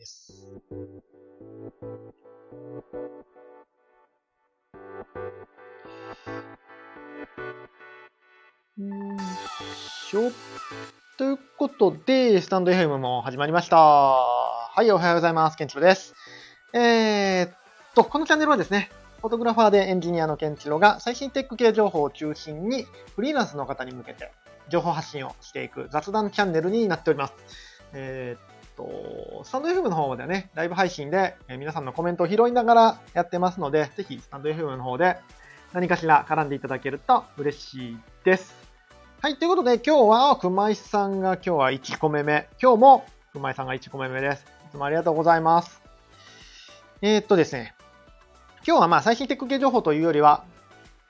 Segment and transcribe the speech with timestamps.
[0.00, 0.32] です。
[10.08, 10.32] しょ。
[11.18, 13.76] ということで、スタンド FM も始まりました。
[13.76, 15.58] はい、おはようございます。
[15.58, 16.14] ケンチロです。
[16.72, 17.50] えー、っ
[17.94, 18.88] と、このチャンネルはですね、
[19.20, 22.86] フォトグラファーでエンジニアのケンチロが最新テック系情報を中心に
[23.16, 24.32] フリーランスの方に向けて
[24.70, 27.34] 情報発信をしていく雑談チャンネルになっております。
[27.92, 28.49] えー、っ
[28.80, 35.18] と、スタンド FM の方ではね、ライブ配信でえ皆さんのコメントを拾いながらやってますので、ぜひスタンド FM の方で
[35.72, 38.54] 何かしら絡んでいただけると嬉しいです。
[39.20, 42.48] はい、ということで今日は熊井さんが今日は1個目目。
[42.60, 44.46] 今日も熊井さんが1個目目です。
[44.68, 45.82] いつもありがとうございます。
[47.02, 47.74] えー、っとですね。
[48.66, 50.44] 今日はまあ最新テック系情報というよりは、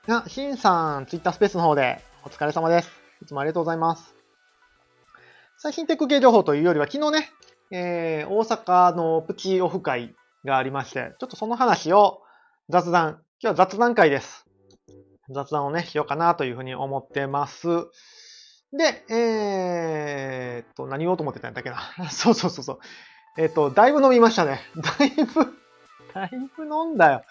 [0.07, 2.89] あ、しんさん、ツイッタースペースの方でお疲れ様です。
[3.21, 4.15] いつもありがとうございます。
[5.57, 7.29] 最新テック系情報というよりは、昨日ね、
[7.73, 12.21] えー、大阪のプチオフ会がありまして、ちょっとその話を
[12.69, 14.45] 雑談、今日は雑談会です。
[15.29, 17.67] 雑談をね、しようかなというふうに思ってます。
[18.73, 21.79] で、えー、っと、何言おうと思ってたんだっけな。
[22.11, 22.79] そうそうそうそう。
[23.37, 24.61] えー、っと、だいぶ飲みましたね。
[24.75, 25.53] だいぶ、
[26.13, 27.23] だいぶ飲んだよ。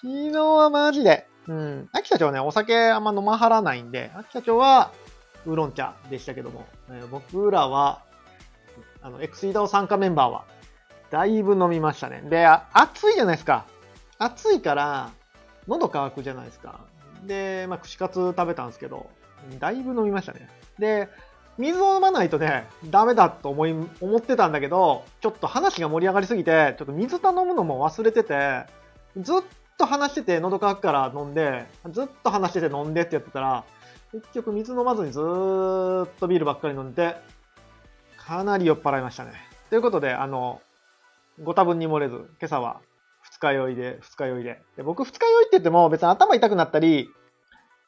[0.00, 1.26] 昨日はマジで。
[1.48, 1.88] うん。
[1.92, 4.92] 秋社長ね、お酒あんま飲まはらないんで、秋社長は
[5.46, 8.02] ウーロン茶でしたけども、えー、僕らは、
[9.02, 10.44] あの、エクスイダオ参加メンバーは、
[11.10, 12.22] だいぶ飲みましたね。
[12.24, 13.66] で、暑いじゃないですか。
[14.18, 15.10] 暑いから、
[15.66, 16.80] 喉乾くじゃないですか。
[17.24, 19.08] で、まあ、串カツ食べたんですけど、
[19.58, 20.48] だいぶ飲みましたね。
[20.78, 21.08] で、
[21.58, 28.64] 水を飲まないとね、ダメだと思い、思ってたんだけど、ちょっと話が盛り上がりすぎて、ちょっと水頼むのも忘れてて、
[29.16, 29.42] ずっ
[29.76, 33.64] と話してて喉乾くから飲んで、ずっと話してて飲んでってやってたら、
[34.12, 37.16] 結局水飲まずにずーっとビールばっかり飲んで、
[38.28, 39.32] かなり酔っ払いましたね。
[39.70, 40.60] ということで、あの、
[41.42, 42.82] ご多分に漏れず、今朝は
[43.22, 44.60] 二日酔いで、二日酔いで。
[44.76, 47.08] で僕二日酔いって言っても別に頭痛くなったり、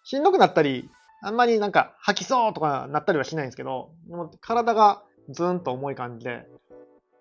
[0.02, 0.88] しんどくなったり、
[1.22, 6.46] あんまりなんか吐きそうとかなったりはしないんですけど、も体がズーンと重い感じで、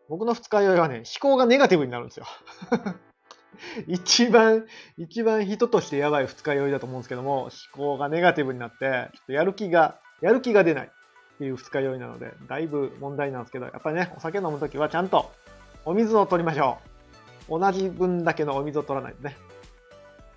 [0.07, 2.25] 僕の二日酔いはね、思考がネガティブになるんですよ。
[3.87, 4.65] 一番、
[4.97, 10.91] 一番人としてやばい二日酔いだと思うんですけども、思考がネガティブになって、ちょっとやる気が、やる気が出ない
[11.45, 15.31] いう二日酔いなので、だいぶ問題なんですけど、やっぱりね、お酒飲むときはちゃんと
[15.85, 16.77] お水を取りましょ
[17.49, 17.59] う。
[17.59, 19.37] 同じ分だけのお水を取らないとね、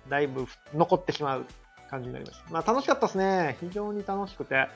[0.09, 1.45] だいぶ残ってしまう
[1.89, 2.51] 感じになりました。
[2.51, 3.57] まあ楽しかったですね。
[3.59, 4.67] 非常に楽しくて。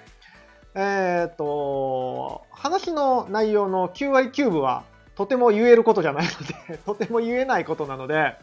[0.75, 4.83] えっ、と、話の内容の9割9分は
[5.15, 8.35] とても言えることじゃないので とても言えないことなので、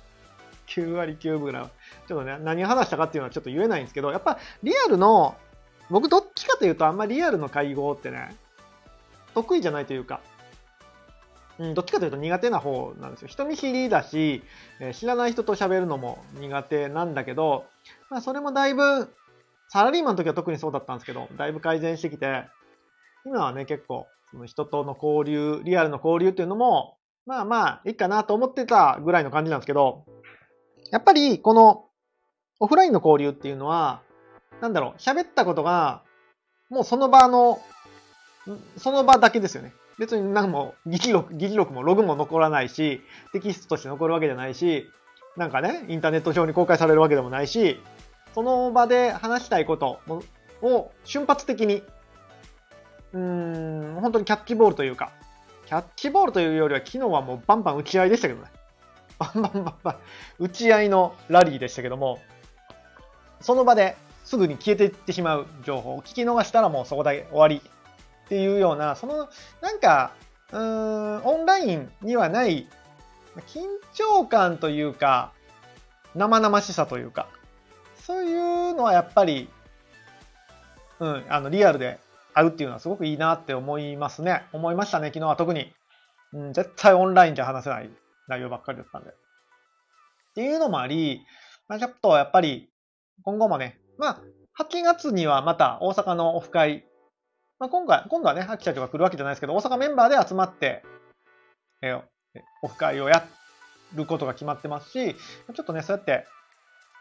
[0.66, 1.70] 9割9分ぐらい、
[2.08, 5.36] ちょっとね、何話したかっていうのはちょっと言えないんですけど、やっぱリアルの、
[5.90, 8.34] 僕どっちかというとあんまりリアルの会合ってね、
[9.34, 10.20] 得意じゃないというか、
[11.58, 13.28] うん、どっちかというと苦手な方なんですよ。
[13.28, 14.42] 人見知りだし、
[14.80, 17.64] え、知らない人と喋るのも苦手なんだけど、
[18.10, 19.12] まあ、それもだいぶ、
[19.68, 22.44] サラリーマンの時は特にそうだったんですけど、だいぶ改善してきて、
[23.24, 26.96] 今はね、結構、その人との交流、リアルの交流っていうのも、
[27.26, 30.04] まあまあ、いいかなと思ってたぐらいの感じなんですけど、
[30.90, 31.86] やっぱり、この、
[32.60, 34.02] オフラインの交流っていうのは、
[34.60, 36.02] なんだろう、喋ったことが、
[36.70, 37.60] もうその場の、
[38.76, 39.72] その場だけですよね。
[39.98, 44.88] 別に何も議事録、議事録もログも残らないし、テキストとして残るわけじゃないし、
[45.36, 47.80] なんかね、インターネット上に公開されるわけでもないし、
[48.34, 50.00] その場で話したいこと
[50.62, 51.82] を瞬発的に、
[53.12, 55.12] うーん、本当にキャッチボールというか、
[55.66, 58.48] キャッチボールというよりは昨日はもうバンバン打ち合いでしたけどね。
[59.18, 59.96] バンバンバンバン、
[60.40, 62.18] 打ち合いのラリーでしたけども、
[63.40, 67.62] その場ですぐに消えていってしまう情報を聞き逃したらもうそこで終わり
[68.24, 69.28] っていうような、その、
[69.60, 70.12] なんか、
[70.50, 72.66] うーん、オンラインにはない、
[73.48, 75.32] 緊張感というか、
[76.14, 77.28] 生々しさというか、
[77.96, 79.50] そういうのはやっぱり、
[81.00, 81.98] うん、あの、リアルで
[82.32, 84.44] 会うっていうのはすごくいいなって思いますね。
[84.52, 85.72] 思いましたね、昨日は特に。
[86.32, 87.90] うん、絶対オンラインじゃ話せない
[88.26, 89.10] 内容ばっかりだったんで。
[89.10, 89.12] っ
[90.34, 91.20] ていうのもあり、
[91.68, 92.70] まあ、ちょっとやっぱり、
[93.22, 94.20] 今後もね、まあ、
[94.62, 96.84] 8月にはまた大阪のオフ会
[97.58, 100.82] まあ、今回、今度はね、秋社長が来るわけじゃないですけど、大阪メンバーで集まって、
[101.82, 102.02] えー、
[102.62, 103.26] オフ会をや
[103.94, 106.26] ることが決まってますし、ちょっとね、そうやって、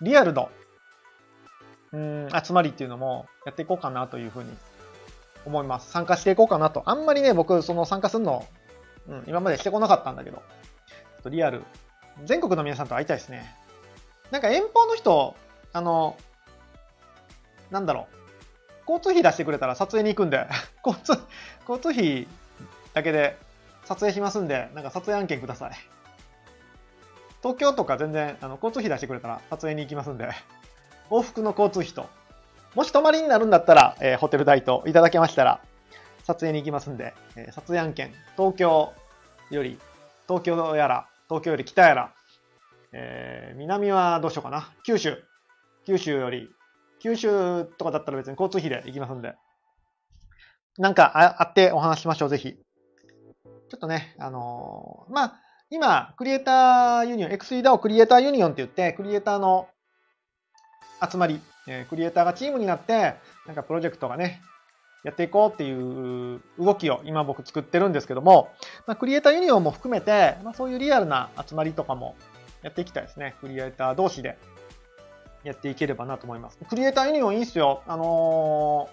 [0.01, 0.49] リアルの、
[1.91, 4.51] うん、集まりっていうのもやっていこうかなというふうに
[5.45, 5.91] 思います。
[5.91, 6.83] 参加していこうかなと。
[6.85, 8.45] あんまりね、僕、その参加するの、
[9.07, 10.43] うん、今までしてこなかったんだけど、ちょ
[11.19, 11.63] っとリアル、
[12.25, 13.55] 全国の皆さんと会いたいですね。
[14.31, 15.35] なんか遠方の人、
[15.73, 16.15] あの、
[17.73, 18.07] なんだろ
[18.87, 20.47] う、交通費出してくれたら撮影に行くんで
[20.85, 21.19] 交通、
[21.67, 22.27] 交通費
[22.93, 23.37] だけで
[23.85, 25.71] 撮影しますんで、なんか撮影案件ください。
[27.41, 30.29] 東京とか全然あの交通費出してくれたら撮影に行きますんで、
[31.09, 32.07] 往復の交通費と、
[32.75, 35.59] もし泊まりになるんだったら、えー、ホテル代といただけましたら、
[36.23, 38.93] 撮影に行きますんで、えー、撮影案件、東京
[39.49, 39.79] より、
[40.27, 42.11] 東京やら、東京より北やら、
[42.91, 44.71] えー、南はどうしようかな。
[44.85, 45.23] 九州。
[45.85, 46.49] 九州より、
[47.03, 49.35] 九州とかだったら別に交通費で行きますんで。
[50.77, 52.53] なんかあってお話しましょう、ぜひ。
[52.53, 55.39] ちょっとね、あのー、まあ、
[55.69, 59.67] 今、クリエイターユニオン、XEDAO クリエイターユニオンって言って、クリエイターの
[61.11, 63.15] 集まり、えー、クリエイターがチームになって、
[63.45, 64.41] なんかプロジェクトがね、
[65.03, 68.49] やっていこうっていう動きを今僕作ってるんですけども、
[68.87, 72.15] まあ、クリエイターユニオンも含めて、まあ、そういうリアルな集まりとかも
[72.61, 73.35] やっていきたいですね。
[73.41, 74.37] クリエイター同士で
[75.43, 76.57] やっていければなと思います。
[76.69, 77.83] クリエイターユニオンいいっすよ。
[77.87, 78.89] あの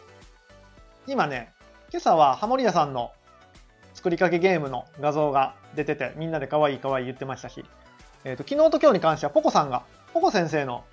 [1.07, 1.53] ー、今ね、
[1.91, 3.13] 今朝はハモリアさんの
[3.95, 7.65] 作りかけゲームの画像が出てて、みんなで可愛い可愛い言ってましたし、
[8.25, 10.85] えっ、ー、と、昨日と今日に関してはポコさんが、ポコ先生の、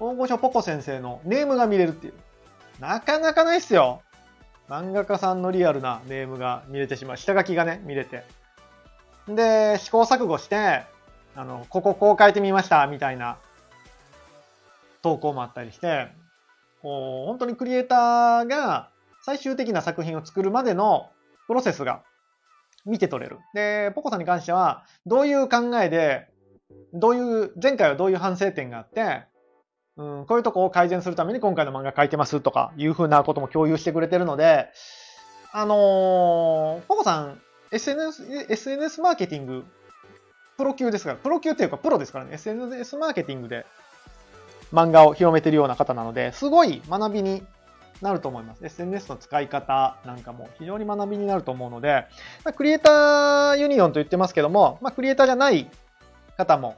[0.00, 2.14] 大御所ポコ先生のネームが見れるっていう。
[2.80, 4.02] なかなかないっすよ。
[4.68, 7.16] 漫画家さんのリアルなネームが見れてしまう。
[7.16, 8.24] 下書きがね、見れて。
[9.28, 10.84] で、試行錯誤して、
[11.34, 13.38] あの、こここう書いてみました、みたいな
[15.02, 16.08] 投稿もあったりして、
[16.82, 18.90] こう、本当にクリエイターが
[19.22, 21.10] 最終的な作品を作るまでの
[21.46, 22.02] プロセスが
[22.84, 23.38] 見て取れる。
[23.54, 26.28] で、ポコさんに関しては、どういう考えで、
[26.92, 29.22] どういう、前回はどういう反省点があって、
[29.96, 34.68] うん、こういうとこを改善するために今回の漫画書いてますとかいうふうなことも共有してくれてるので、
[35.52, 37.40] あのー、ポコさん、
[37.72, 39.64] SNS、SNS マーケティング、
[40.56, 43.66] プロ級ですから、プロ級っていうかプロですからね、SNS マーケティングで
[44.72, 47.42] 漫画を広めてるような方なので、すごい学びに
[48.02, 48.64] なると思います。
[48.64, 52.06] SNS の使い方なんかも非常に学びになると思うので、
[52.44, 55.70] ま、クリエイターユニオンと言ってますけども、まあ、クリエイターじゃない
[56.36, 56.76] 方も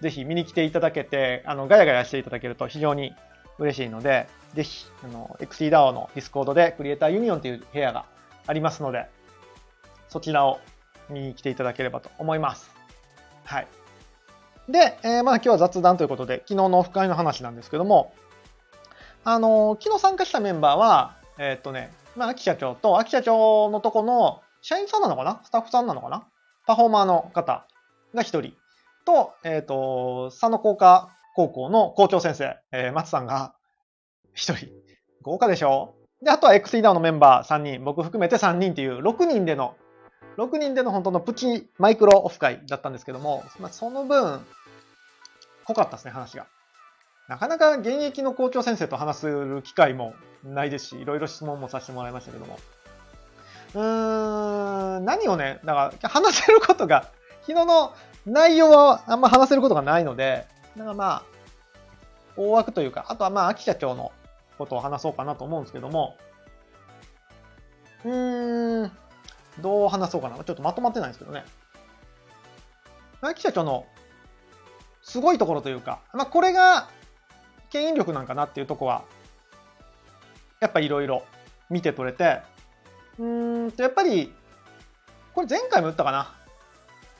[0.00, 3.14] ぜひ見に来ていただけて、あの、ガヤガヤしていただけると非常に
[3.58, 8.06] 嬉しいので、ぜひ、あの、XEDAO の Discord でクリエイターユニオンという部屋が
[8.46, 9.06] ありますので、
[10.08, 10.60] そちらを
[11.08, 12.70] 見に来ていただければと思います。
[13.44, 13.66] はい。
[14.68, 18.12] で、えー、まあ今日は雑談ということで、昨日のオフ会の話なんですけども、
[19.24, 25.40] あのー、昨日参加したメンバーは、えー、っとね、まあ、秋社長と、秋社長のとこの社員さんなのかな？
[25.44, 26.26] スタッフさんなのかな？
[26.66, 27.66] パフォーマーの方
[28.14, 28.54] が一人。
[29.04, 33.54] と、えっ、と、佐野工科高校の校長先生、えー、松さんが
[34.34, 34.68] 一人。
[35.22, 35.94] 豪華でしょ？
[36.22, 39.76] で、あとは XEDAO のメンバー3人、僕含めて3人っていう6人での、
[40.36, 44.44] 6人での本当のプチマイクロオフ会だったんですけども、まあ、その分、
[45.64, 46.46] 濃かったですね、話が。
[47.28, 52.58] なかなか現役の校長先生と話する機会もないですし、いろいろ質問もさせてもらいましたけども。
[53.74, 57.06] うーん、何をね、だから話せることが、
[57.42, 57.94] 昨日の
[58.26, 60.46] 内容はあんま話せることがないので、
[60.76, 61.22] だからまあ、
[62.36, 64.12] 大枠というか、あとはまあ、秋社長の
[64.58, 66.16] ことを話そうかなと思うんですけども、
[68.04, 68.92] うーん、
[69.60, 70.36] どう話そうかな。
[70.36, 71.44] ちょっとまとまってないんですけどね。
[73.20, 73.86] 秋社長の
[75.02, 76.88] すごいところというか、まあ、これが
[77.70, 79.04] 牽引力なんかなっていうとこは、
[80.60, 81.24] やっぱいろいろ
[81.68, 82.40] 見て取れて、
[83.18, 83.24] う
[83.66, 84.32] んと、やっぱり、
[85.34, 86.34] これ前回も言ったかな。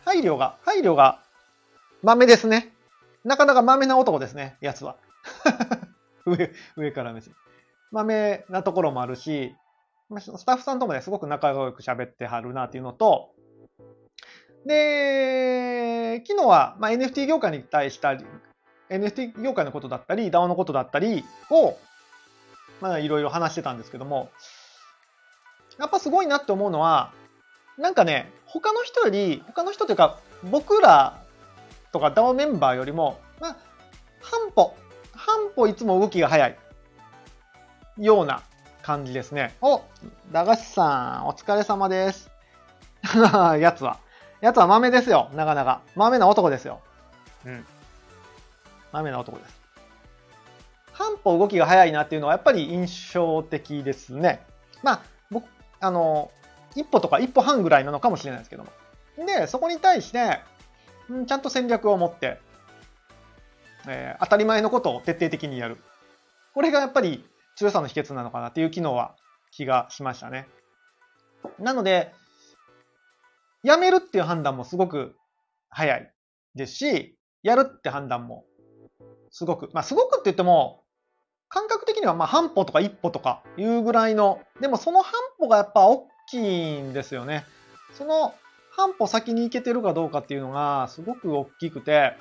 [0.04, 1.20] 配慮が、配慮が、
[2.02, 2.72] 豆ですね。
[3.24, 4.96] なかなか豆な男ですね、やつは。
[6.24, 7.34] 上、上から目線。
[7.90, 9.54] 豆なところもあるし、
[10.18, 13.30] スタッフさんともね、すごく仲良く喋ってはるなっていうのと、
[14.66, 18.24] で、昨日は、まあ、NFT 業界に対したり、
[18.90, 21.78] NFT 業界のことだったり、DAO のことだったりを、
[22.80, 24.30] まあ、いろいろ話してたんですけども、
[25.78, 27.12] やっぱすごいなって思うのは、
[27.78, 30.18] なんかね、他の人より、他の人というか、
[30.50, 31.22] 僕ら
[31.92, 33.56] とか DAO メンバーよりも、まあ、
[34.20, 34.74] 半歩、
[35.14, 36.56] 半歩いつも動きが早い
[37.98, 38.42] ような
[38.82, 39.54] 感じですね。
[39.60, 39.82] お、
[40.32, 42.30] 駄菓子さん、お疲れ様です。
[43.58, 43.98] やつは。
[44.40, 45.82] やつは豆ですよ、なかなか。
[45.96, 46.80] 豆な男ですよ。
[47.44, 47.66] うん。
[48.92, 49.60] 豆な男です。
[50.92, 54.44] 半歩動きが早いなっていうのはやっぱり印象的ですね。
[54.82, 55.46] まあ、僕、
[55.80, 56.30] あの、
[56.74, 58.70] 一歩とか一歩半ぐらいなのかもしれないですけども。
[59.26, 60.40] で、そこに対して、
[61.12, 62.38] んちゃんと戦略を持って、
[63.88, 65.78] えー、当たり前のことを徹底的にやる。
[66.54, 67.24] これがやっぱり
[67.56, 69.16] 強さの秘訣なのかなっていう機能は
[69.50, 70.48] 気がしましたね。
[71.58, 72.12] なので、
[73.62, 75.16] やめるっていう判断もすごく
[75.68, 76.12] 早い
[76.54, 78.44] ですし、やるって判断も
[79.30, 80.82] すごく、まあすごくって言っても、
[81.48, 87.44] 感覚的にはまあ半歩とか一歩とかいうぐらいの、でもその半歩がやっぱ大きいんですよね。
[87.92, 88.34] その
[88.70, 92.12] 半歩先に行けてるかどうかっていうのがすごく大きくて、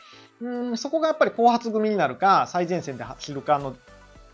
[0.41, 3.75] うん、そこがやっぱり後発組になるか、最前線で走るかの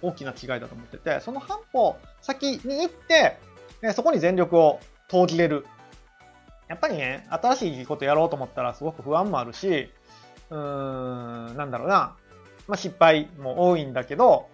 [0.07, 3.39] 大きな違いだと思ってて、その半歩先に行って、
[3.93, 5.65] そこに全力を投じれる。
[6.67, 9.89] やっぱりね、新しいことやろうと思ったらすごく不安もあるし、
[10.49, 12.15] うーん、なんだろうな。
[12.67, 14.49] まあ、失敗も多いんだけど、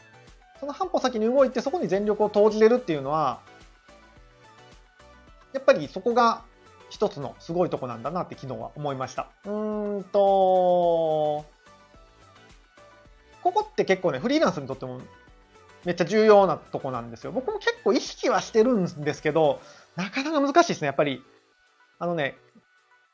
[0.60, 3.40] その半歩先に動いてそこに全力を投じれるっていうのは、
[5.54, 6.44] やっぱりそこが
[6.90, 9.28] 一つのすごいとこなんだなって昨日は思いました。
[9.46, 11.46] うーんと、
[13.44, 15.02] ここって結構ね、フリーランスにとっても
[15.86, 17.32] めっちゃ重要なとこなんですよ。
[17.32, 19.60] 僕も結構意識はしてるんですけど、
[19.96, 21.24] なかなか難しいですね、やっぱり。
[22.00, 22.36] あのね、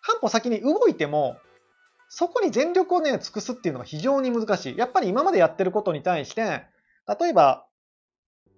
[0.01, 1.38] 半歩先に動いても、
[2.09, 4.77] そこに全力をね、尽くすっていうのが非常に難しい。
[4.77, 6.63] やっぱり今までやってることに対して、
[7.19, 7.65] 例えば、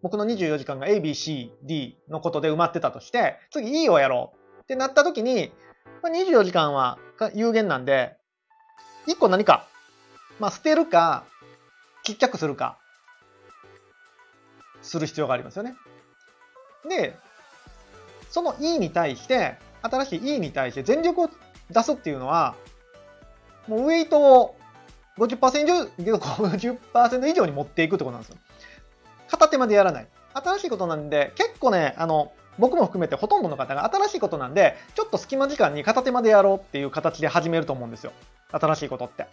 [0.02, 5.52] 僕の24時間が A, B, C, D のことで埋まってたとして、次 E をやろうってなった時に、
[6.04, 6.98] 24時間は
[7.34, 8.16] 有限なんで、
[9.08, 9.68] 1個何か、
[10.40, 11.26] まあ捨てるか、
[12.04, 12.78] ちっちゃくするか、
[14.90, 15.76] する必要がありますよね。
[16.88, 17.18] で、
[18.30, 21.30] その E に対して、新しい E に対して全力を
[21.70, 22.56] 出すっていうのは、
[23.68, 24.56] もうウェイトを
[25.18, 25.64] 50%
[26.00, 28.38] 以上50%以上に持っていくってことなんですよ。
[29.30, 30.08] 片手までやらない。
[30.34, 38.12] 新しいことなんで、結構ね、あの、僕も含めてほとんどの方が新しいことなんで、ちょっと隙間時間に片手までやろうっていう形で始めると思うんですよ。
[38.52, 39.28] 新しいことって。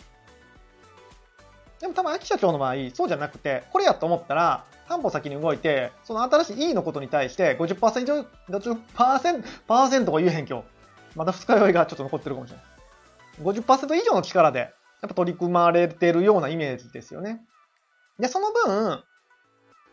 [1.80, 10.64] でも多分、秋社長の場合、そうじゃなくて、これやと思ったら、半歩先に動いて、その新しい E のことに対して50%以上、50%、パーセントが言えへん今日。
[11.16, 12.66] まだ二日酔いがちょっと残ってるかもしれない。
[13.42, 17.44] 50%以上の力で、やっぱ取り組まれてるようなイメージですよね。
[18.18, 19.02] で、その分、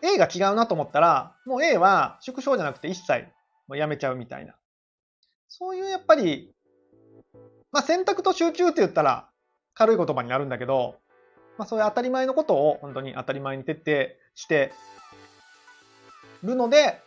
[0.01, 3.25] A が違うなと思ったら、もう A は縮小じゃなくて一切
[3.67, 4.55] もうやめちゃうみたいな。
[5.47, 6.53] そういうやっぱり、
[7.71, 9.29] まあ選択と集中って言ったら
[9.73, 10.95] 軽い言葉になるんだけど、
[11.57, 14.72] まあそういう当たり前のことを本当に当たり前に徹底して
[16.43, 17.01] るので、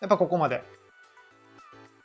[0.00, 0.62] やっぱここまで、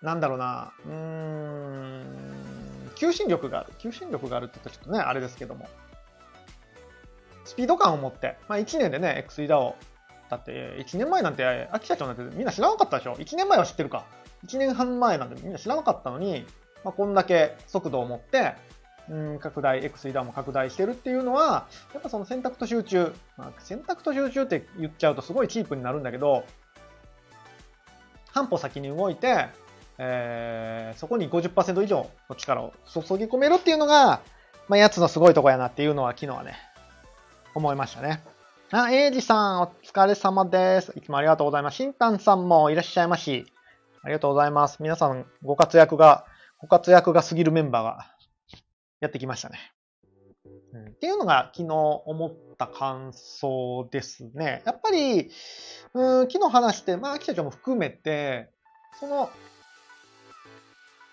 [0.01, 3.73] なんだろうな、うーん、求心力がある。
[3.79, 5.67] 求心力があるって言ったらちょっとね、あれですけども。
[7.45, 9.75] スピード感を持って、まあ1年でね、XE ダを、
[10.29, 14.05] だって1年前なんて、秋社長なんてみんな知らなかったでしょ ?1 年前は知ってるか。
[14.47, 16.45] 1年半前なんてみんな知らなかったのに、
[16.83, 18.55] まあ、こんだけ速度を持って、
[19.09, 23.13] うん、拡大、X ダも拡大してるっていうのは、やっぱその選択と集中。
[23.37, 26.45] まあ、選択と集中って言っちゃうとすごいチープになるんだけど、
[28.31, 29.47] 半歩先に動いて、
[29.97, 34.21] えー、そこに50%以上の力を注ぎ込めるっていうのが、
[34.67, 36.55] まあ、やつのすごいとこやなっていうのは昨日はね、
[37.53, 38.23] 思いましたね。
[38.71, 40.93] あ、エイジさん、お疲れ様です。
[40.95, 41.75] いつもありがとうございます。
[41.75, 43.45] シンタンさんもいらっしゃいますし。
[44.01, 44.81] ありがとうございます。
[44.81, 46.25] 皆さん、ご活躍が、
[46.57, 48.12] ご活躍が過ぎるメンバーが
[49.03, 49.59] やってきましたね。
[50.73, 54.63] うん、っていうのが昨日思った感想ですね。
[54.65, 55.29] やっぱり、
[55.93, 58.49] うん、昨日話して、まあ、秋社長も含めて、
[59.01, 59.29] その、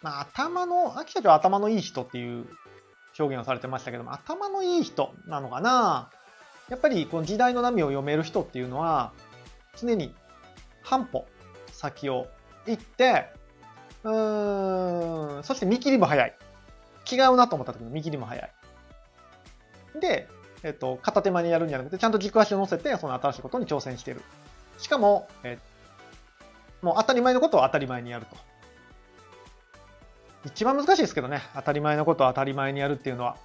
[0.02, 2.46] まあ、頭の、秋社長は頭のいい人っていう
[3.18, 6.10] 表現をされてましたけども、頭のいい人なのかな
[6.68, 9.12] やっぱりこの時代の波を読める人っていうのは、
[9.76, 10.14] 常に
[10.84, 11.26] 半歩
[11.72, 12.28] 先を
[12.66, 13.26] 行って、
[14.04, 16.36] うーん、そして見切りも早い。
[17.10, 18.52] 違うなと思った時の見切りも早い。
[20.00, 20.28] で、
[20.62, 24.22] えっと、片手間にやるんじゃなくて、ちゃんと軸足を乗せて、その新しいことに挑戦してる。
[24.78, 25.58] しかも、え
[26.82, 28.36] もう当たり前のことを当たり前にやると。
[30.46, 31.42] 一番難しいですけどね。
[31.54, 33.36] 当たり前のことを当たり前にやるっていうのは。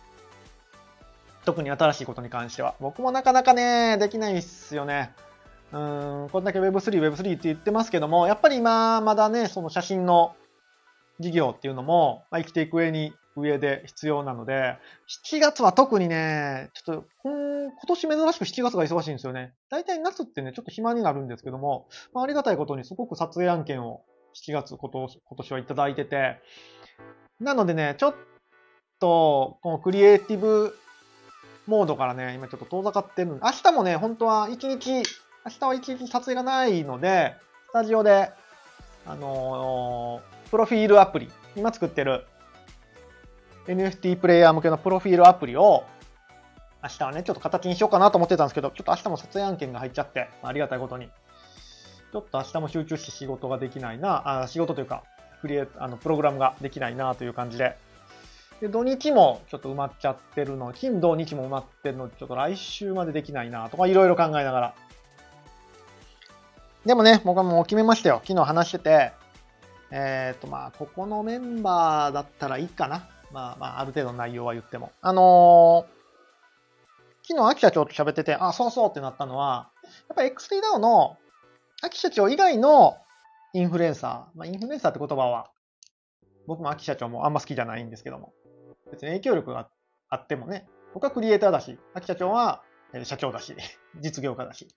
[1.45, 2.75] 特に新しいことに関しては。
[2.79, 5.13] 僕もなかなかね、できないっすよね。
[5.71, 10.35] うん、こんだけ Web3、Web3 って言ってますけども、やっぱり今、まだね、その写真の
[11.19, 14.77] 事業っていうのも、まあ、生きていく上に上で必要なので、
[15.25, 19.53] 7月は特にね、ちょっと、今年珍しく7月が忙しいんですよね。
[19.69, 24.03] 大体夏ってね、ちょっと暇になるんですけども、まあ、ありがたいことにすごく撮影案件を
[24.35, 26.39] 7月今年今年はいただいてて、
[27.39, 28.15] なのでね、ちょっ
[28.99, 30.77] と、このクリエイティブ
[31.67, 37.35] モードからね、今ちょっと遠ざかってる明日もね、本当は1日、明日は1日撮影がないので、
[37.69, 38.31] スタジオで、
[39.05, 42.25] あのー、プロフィールアプリ、今作ってる
[43.67, 45.83] NFT プレイヤー向けのプロフィールアプリを、
[46.83, 51.09] 明日はね、ちょっと形にしようかなと思ってたんですけど、ちょっと明日も撮影案件が入っちゃって、ありがたいことに。
[52.11, 55.03] ちょっと明日も集中して仕事ができないな、あ仕事というか、
[55.41, 57.75] クリエあのプログラムができないなという感じで。
[58.61, 64.75] で、土日もちょっと埋まっちゃってるの、金土日も埋まってるの、ちょっと来週までできないなとかいろいろ考えながら。
[66.85, 68.21] でもね、僕はもう決めましたよ。
[68.23, 69.11] 昨日話してて、
[69.91, 73.07] えっ、と、まあ、ここのメンバーだったらいいかな。
[73.35, 74.93] まあまあ、ある程度の内容は言っても。
[75.01, 79.71] あのー、昨日、秋社長と喋ってて、あ、そうそうってなったのは、
[80.07, 81.17] やっぱ X3DAO の
[81.83, 82.95] 秋社長以外の
[83.53, 84.37] インフルエンサー。
[84.37, 85.51] まあ、インフルエンサーって言葉は、
[86.47, 88.31] 僕も秋社長もあんま好きじゃないんですけども。
[88.89, 89.67] 別に影響力が
[90.09, 92.63] あってもね、僕はクリエイターだし、秋社長は
[93.03, 93.53] 社長だし、
[93.99, 94.69] 実業家だし、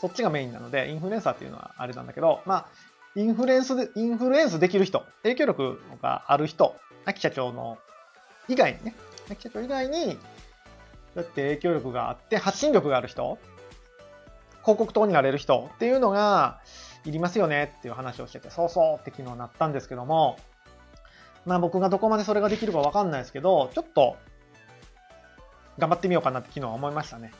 [0.00, 2.66] そっちがメインなので、インフルエンサーっていうのはあれなんだけど、まあ、
[3.16, 7.78] インフルエンスで、インフルエンスできる人、影響力がある人、秋社長の
[8.48, 8.94] 以外にね、
[9.30, 10.18] 秋社長以外に、
[11.14, 13.38] だって影響力があって発信力がある人、
[14.62, 16.60] 広告塔になれる人っていうのが
[17.04, 20.38] いりますよねっていう話をしてて、そうそうって昨日なったんですけども、
[21.44, 24.16] まあ僕がどこまでそれができるかわかんないですけど、ちょっと
[25.78, 27.32] 頑張ってみようかなって昨日は思いましたね。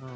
[0.00, 0.08] うん。
[0.08, 0.12] い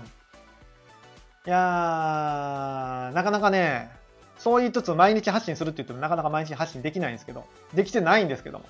[1.51, 3.91] やー、なかなかね、
[4.39, 8.65] そう言いつつ毎日発信するって言ってもなかなか毎日発信できないんですけど、できてないんですけども。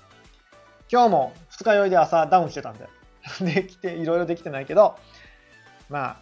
[0.90, 2.86] 今日も二日酔いで朝ダウンしてたん で、
[3.40, 4.98] できて、いろいろできてないけど、
[5.88, 6.16] まあ、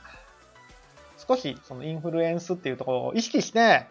[1.27, 3.87] 少しそのインフルエンスっていうところを意識して、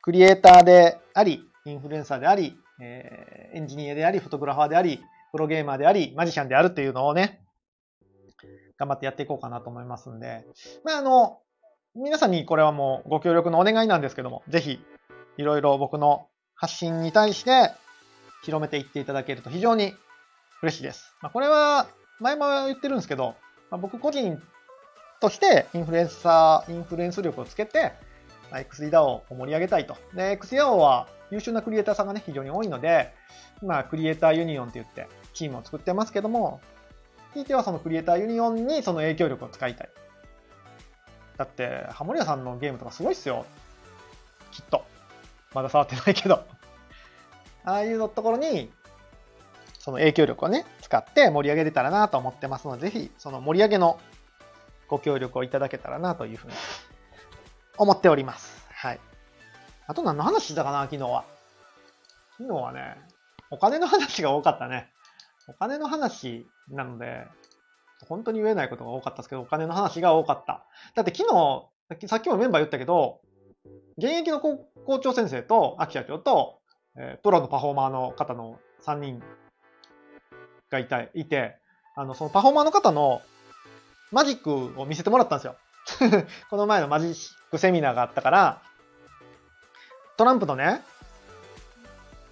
[0.00, 5.02] クリエイターであり、インフルエンサーであり、えー、エンジニアであり、フォトグラファーであり、
[5.32, 7.42] プロゲーマーであり、マジシャンであるっていうのをね、
[8.78, 10.44] 頑張ってやっていこうかなと思いますんで、
[10.84, 11.40] まあ、あの、
[11.94, 14.80] 皆さんにこれはもうご協力のお願いなんですけども、ぜひ、
[15.36, 17.72] いろいろ僕の発信に対して
[18.42, 19.94] 広めていっていただけると非常に
[20.62, 21.14] 嬉しいです。
[21.20, 21.88] まあ、これは、
[22.20, 23.34] 前も言ってるんですけど、
[23.70, 24.40] まあ、僕個人
[25.20, 27.92] としてインフルエンサー、インフルエンス力をつけて、
[28.50, 29.96] まあ、XDAO を盛り上げたいと。
[30.14, 33.12] で、XDAO は優秀なクリエイターさんがね、非常に多いので、
[33.60, 36.60] 今、クリエイターユニオンって言って、チームを作ってますけども、
[37.34, 39.88] ひいてはそのクリエイターユニオンにその影響力を使いたい。
[41.38, 43.46] だって、ハモリアさんのゲームとかすごいっすよ。
[44.52, 44.84] きっと。
[45.54, 46.44] まだ触ってないけど。
[47.64, 48.70] ああいうところに、
[49.82, 53.98] その影響力をね、使って盛り上げれたらなと思ってますので、ぜひ、その盛り上げの
[54.86, 56.54] ご協力をいただけたらなというふうに
[57.76, 58.64] 思っております。
[58.70, 59.00] はい。
[59.88, 61.24] あと何の話したかな、昨日は。
[62.38, 62.96] 昨日はね、
[63.50, 64.88] お金の話が多かったね。
[65.48, 67.26] お金の話なので、
[68.08, 70.64] 本当に言えないことが多かったですけど、お金の話が多かった。
[70.94, 73.20] だって昨日、さっきもメンバー言ったけど、
[73.98, 74.64] 現役の校
[75.00, 76.60] 長先生と、秋社長と、
[76.96, 79.20] え、プロのパフォーマーの方の3人
[80.72, 81.56] がいたいて、
[81.94, 83.22] あの、そのパフォーマーの方の
[84.10, 85.56] マジックを見せてもらったんですよ。
[86.50, 88.62] この前のマジックセミナーがあったから、
[90.16, 90.82] トランプのね、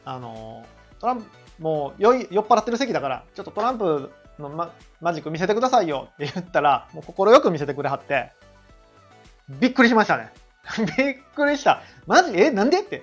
[0.05, 0.64] あの、
[0.98, 1.26] トランプ、
[1.59, 8.33] もう酔い酔っ払ってる席だから、ちょっとトランプのママジック見せてくださいよって言ったら、もう心よく見せてくれはって、
[9.48, 10.33] びっくりしましたね。
[10.96, 11.83] びっくりした。
[12.07, 12.38] マジ？
[12.38, 12.81] え、なんで？
[12.81, 13.03] って。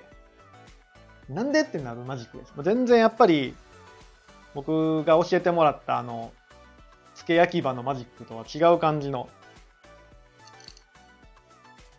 [1.28, 1.60] なんで？
[1.60, 2.52] ってなるマジックです。
[2.62, 3.54] 全然やっぱり、
[4.58, 6.32] 僕が教えてもらったあの、
[7.14, 9.28] 付け焼き場のマジックとは違う感じの、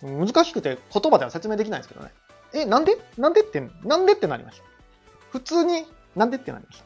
[0.02, 2.12] 難しくて言葉では説明できないんですけどね。
[2.54, 2.98] え、なんで？
[3.18, 4.66] なんでって、なんでってなりました。
[5.32, 5.86] 普通に、
[6.18, 6.86] なんでってなりました。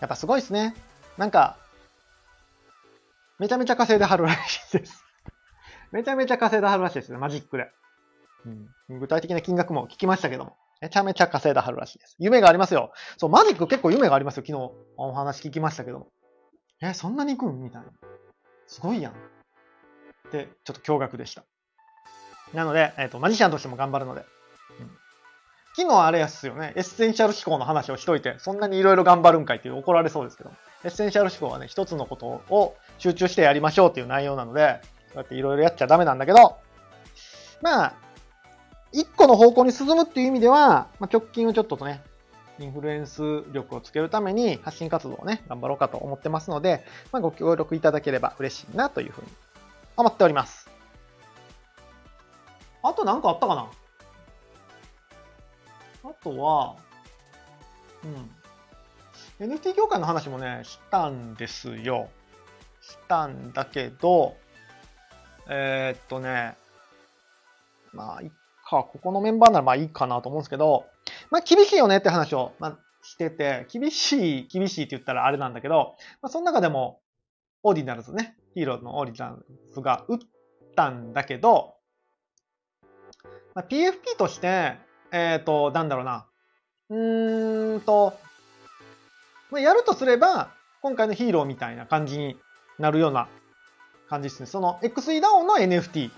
[0.00, 0.74] やっぱすごいですね。
[1.16, 1.56] なんか、
[3.38, 5.04] めちゃめちゃ稼いではるらしいです。
[5.92, 7.70] めちゃめちゃ稼いではるらしいですね、マジックで。
[8.88, 10.56] うん、具体的な金額も聞きましたけども。
[10.80, 12.16] めちゃめちゃ稼いではるらしいです。
[12.18, 12.92] 夢がありますよ。
[13.16, 14.44] そう、マジック結構夢がありますよ。
[14.46, 16.08] 昨日お話聞きましたけども。
[16.82, 17.62] え、そんなに行くん？
[17.62, 17.88] みたいな。
[18.66, 19.14] すごいやん。
[20.30, 21.44] で、ちょっと驚愕でした。
[22.52, 24.20] なので、えっ、ー、と、マジシャンとしても頑張るので。
[24.80, 24.90] うん、
[25.76, 26.72] 昨日あれやっすよね。
[26.76, 30.50] エッセンシャル思考の話をしといて、そんなにいろいろ頑張るんかいって怒られそうですけど。
[30.84, 36.58] エッセンシャル思考はね、一つのことを集中してやりましょうっていう内容なので、そうやっていろいろやっちゃダメなんだけど、
[37.62, 37.94] まあ、
[38.96, 42.02] 一個の方向に進むっていう意味では、まあ、直近をちょっととね、
[42.58, 46.82] インフルエンス力をつけるために発信活動をね、頑張ろうかと思ってますので、
[47.12, 49.28] まあ、ご協力いただければ嬉しいなというふうに
[49.98, 50.70] 思っております。
[52.82, 53.68] あと何かあったかな？
[56.04, 56.76] あとは、
[59.40, 59.50] うん。
[59.52, 62.08] NFT 業界の話もね、したんですよ。
[62.80, 64.36] したんだけど、
[65.48, 66.56] えー、っとね、
[67.92, 68.22] まあ、
[68.68, 70.86] か、ここのメンバーならまあいいかなと思うんですけど、
[71.30, 77.00] まあ厳しいよねって話を、まあ、してて、厳しい、厳しいって言ったらあれなんだけど、まあ、その中でも、
[77.62, 80.18] オーディナルズね、ヒーローのオーディナルズが打っ
[80.74, 81.74] たんだけど、
[83.54, 84.76] まあ、PFP として、
[85.12, 86.26] えっ、ー、と、なんだろうな、
[86.90, 88.18] うーんと、
[89.50, 90.50] まあ、やるとすれば、
[90.82, 92.36] 今回のヒーローみたいな感じに
[92.78, 93.28] なるような
[94.08, 94.46] 感じですね。
[94.46, 96.10] その XEDAO の NFT。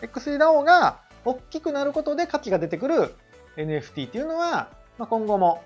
[0.00, 3.14] XEDAO が大きくなることで価値が出てくる
[3.56, 5.64] NFT っていうのは、まあ、今後も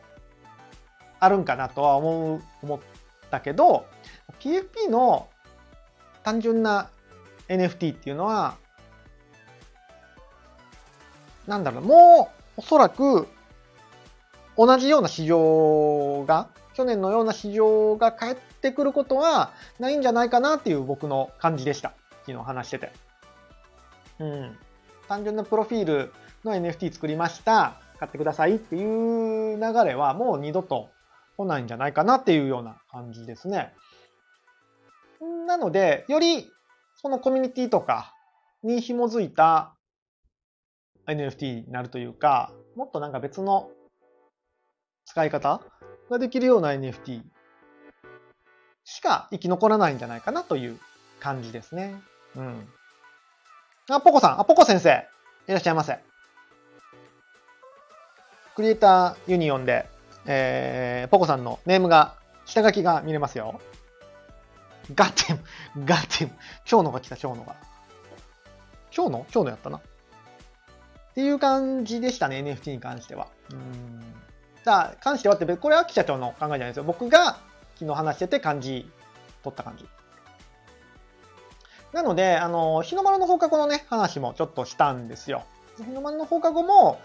[1.20, 2.80] あるんかなとは思う、思っ
[3.30, 3.84] たけど、
[4.40, 5.28] PFP の
[6.22, 6.88] 単純な
[7.48, 8.56] NFT っていうのは、
[11.46, 13.28] なんだろう、もうおそらく
[14.56, 21.92] 同じような市場が、去年のような市場が返ってくることはないんじゃないかなっていう僕の感じでした。
[22.24, 22.92] 昨日話してて。
[24.20, 24.58] うん。
[25.10, 26.12] 単純なプロフィール
[26.44, 27.80] の NFT 作りました。
[27.98, 30.88] 買ってくださいっていう流れはもう二度と
[31.36, 33.74] 来ないんじゃないかなっていうような感じですね。
[35.48, 36.48] なので、より
[36.94, 38.14] そのコミュニティとか
[38.62, 39.74] に紐づいた
[41.08, 43.68] NFT になるというか、もっとなんか別の
[45.06, 45.60] 使い方
[46.08, 47.22] ができるような NFT
[48.84, 50.78] しか生き残らないんじゃないかなという
[51.18, 52.00] 感じですね。
[52.36, 52.68] うん。
[53.92, 55.08] あ、ポコさん、あ、ポコ先生、
[55.48, 55.98] いらっしゃいませ。
[58.54, 59.88] クリエイターユニオンで、
[60.26, 63.60] えー、ポコさんのネームが、下書きが見れますよ。
[64.94, 66.32] ガテム、ガテム。
[66.64, 67.56] 蝶野が来た、蝶野が。
[68.90, 69.26] 蝶野？
[69.30, 69.78] 蝶野やったな。
[69.78, 69.82] っ
[71.14, 73.28] ていう感じでしたね、NFT に関しては。
[73.52, 74.14] うん。
[74.64, 76.84] だ関してはって、これは記者長の考えじゃないですよ。
[76.84, 77.38] 僕が
[77.74, 78.88] 昨日話してて感じ、
[79.42, 79.86] 取った感じ。
[81.92, 85.42] なので、あの、日の丸の放課後のね、話もちょっとしたんですよ。
[85.78, 87.00] 日の丸の放課後も、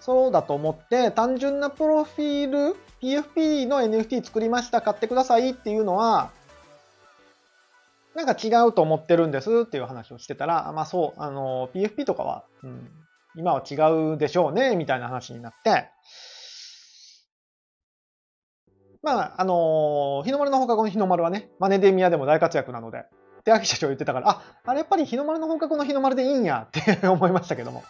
[0.00, 6.30] そうだと思って、単純なプロフィール、PFP の NFT 作りました、買ってくださいっていうのは、
[8.14, 12.88] なんか違うと思ってるんですっていう話をしてたら、まあそう、あの、PFP とかは、うん、
[13.36, 13.74] 今は違
[14.14, 15.88] うでしょうね、みたいな話になって、
[19.02, 23.04] まあ、あの日の丸の放課後の日の丸はね、マネデミアでも大活躍なので、
[23.48, 27.82] 手秋社長言ってたから、あ、あれやっぱり日の丸の放課後の日の丸でいいんやって 思いましたけども。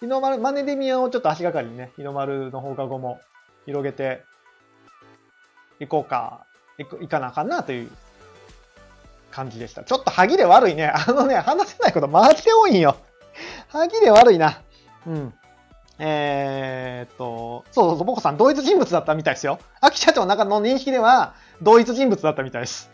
[0.00, 3.20] 日の丸、マネデミアをちょっと足がかりにね、日の丸の放課後も
[3.66, 4.22] 広げて
[5.80, 6.46] いこうか、
[6.78, 7.90] いかなあかんなという
[9.30, 9.84] 感じでした。
[9.84, 10.88] ちょっと歯切れ悪いね。
[10.88, 12.96] あのね、話せないことマジで多いんよ。
[13.68, 14.60] 歯切れ悪いな。
[15.06, 15.34] うん。
[15.98, 19.58] えー、っと、そうそうそう、ボコさん、同一人物だったみたいですよ。
[19.80, 22.90] 秋社長の中の認識では、同一人物だったみたいです。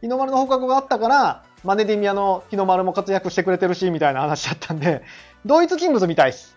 [0.00, 5.02] 日の丸の放課後があったから、マネディミアの日の丸も活躍してくれてるし、みたいな話だったんで、
[5.44, 6.56] 同一人物みたいです。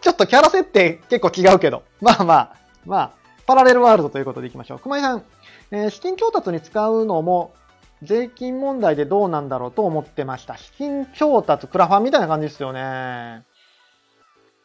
[0.00, 1.84] ちょっとキャラ設定結構違うけど。
[2.00, 3.12] まあまあ、まあ、
[3.46, 4.78] パラレルワールドということでいきましょう。
[4.78, 5.24] 熊井さん、
[5.70, 7.54] えー、資金調達に使うのも、
[8.02, 10.56] 税金問題でどうなんだろうと思ってました。
[10.56, 13.44] 資金調達、クラファンみたいな感じですよね。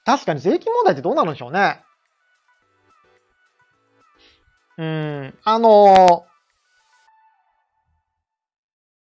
[0.05, 1.81] 確かに税金問題ってどうなるんでしょうね。
[4.77, 6.25] うん、あの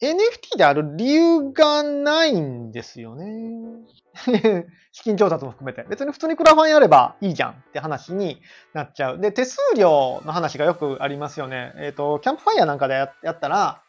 [0.00, 3.85] NFT である理由がないんですよね。
[4.92, 5.85] 資金調達も含めて。
[5.88, 8.40] 別に普通にクラファンやればいいじゃんって話に
[8.72, 9.18] なっちゃう。
[9.18, 11.72] で、手数料の話がよくありますよね。
[11.76, 13.83] えっ、ー、と、キャンプファイヤーなんかでやったら、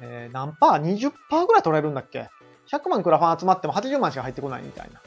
[0.00, 2.30] えー、何パー ?20% ぐらい取れるんだっけ
[2.70, 5.00] ?100 万クラファン集まっても80万しか入ってこないみたいな。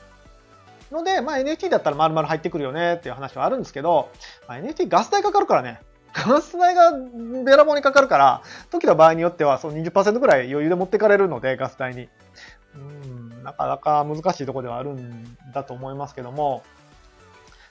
[0.91, 4.09] ので、まあ NFT だったら丸々入ってくるよねっていう話はあるんですけど、
[4.47, 5.81] まあ、NFT ガス代かかるからね。
[6.13, 6.91] ガス代が
[7.45, 12.09] べらぼうにかかるから、時の場合によってはその20%ぐらい余裕で持ってかれるので、ガス代に。
[12.73, 16.63] うん、なかなか難しいとこではあるんだと思いますけども、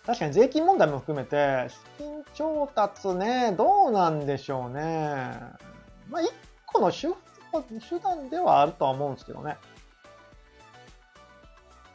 [0.07, 4.83] 確かに税金問題も含めて、資金調達ね、どうなんでしょうね。
[6.09, 6.33] まあ、一
[6.67, 7.09] 個の手
[8.03, 9.57] 段ではあるとは思うんですけどね。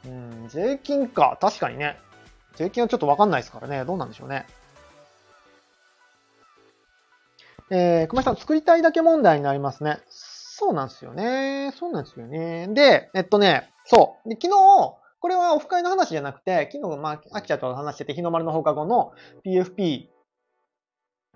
[0.06, 1.38] うん、税金か。
[1.42, 1.98] 確かにね。
[2.56, 3.84] 税金はちょっとわかんないですからね。
[3.86, 4.46] どうなんでしょうね。
[7.72, 10.00] えー、熊井さん、作りたいだけ問題になりますね。
[10.10, 11.74] そうなんですよね。
[11.78, 12.68] そうなんですよね。
[12.70, 14.30] で、えっとね、そう。
[14.30, 19.12] で昨日、これはオフ会の話じゃなくて、昨日、まあ、秋ちゃんと話してて、日の丸の放課後の
[19.46, 20.06] PFP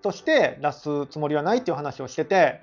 [0.02, 2.62] として出すつもりはないっていう話をしてて、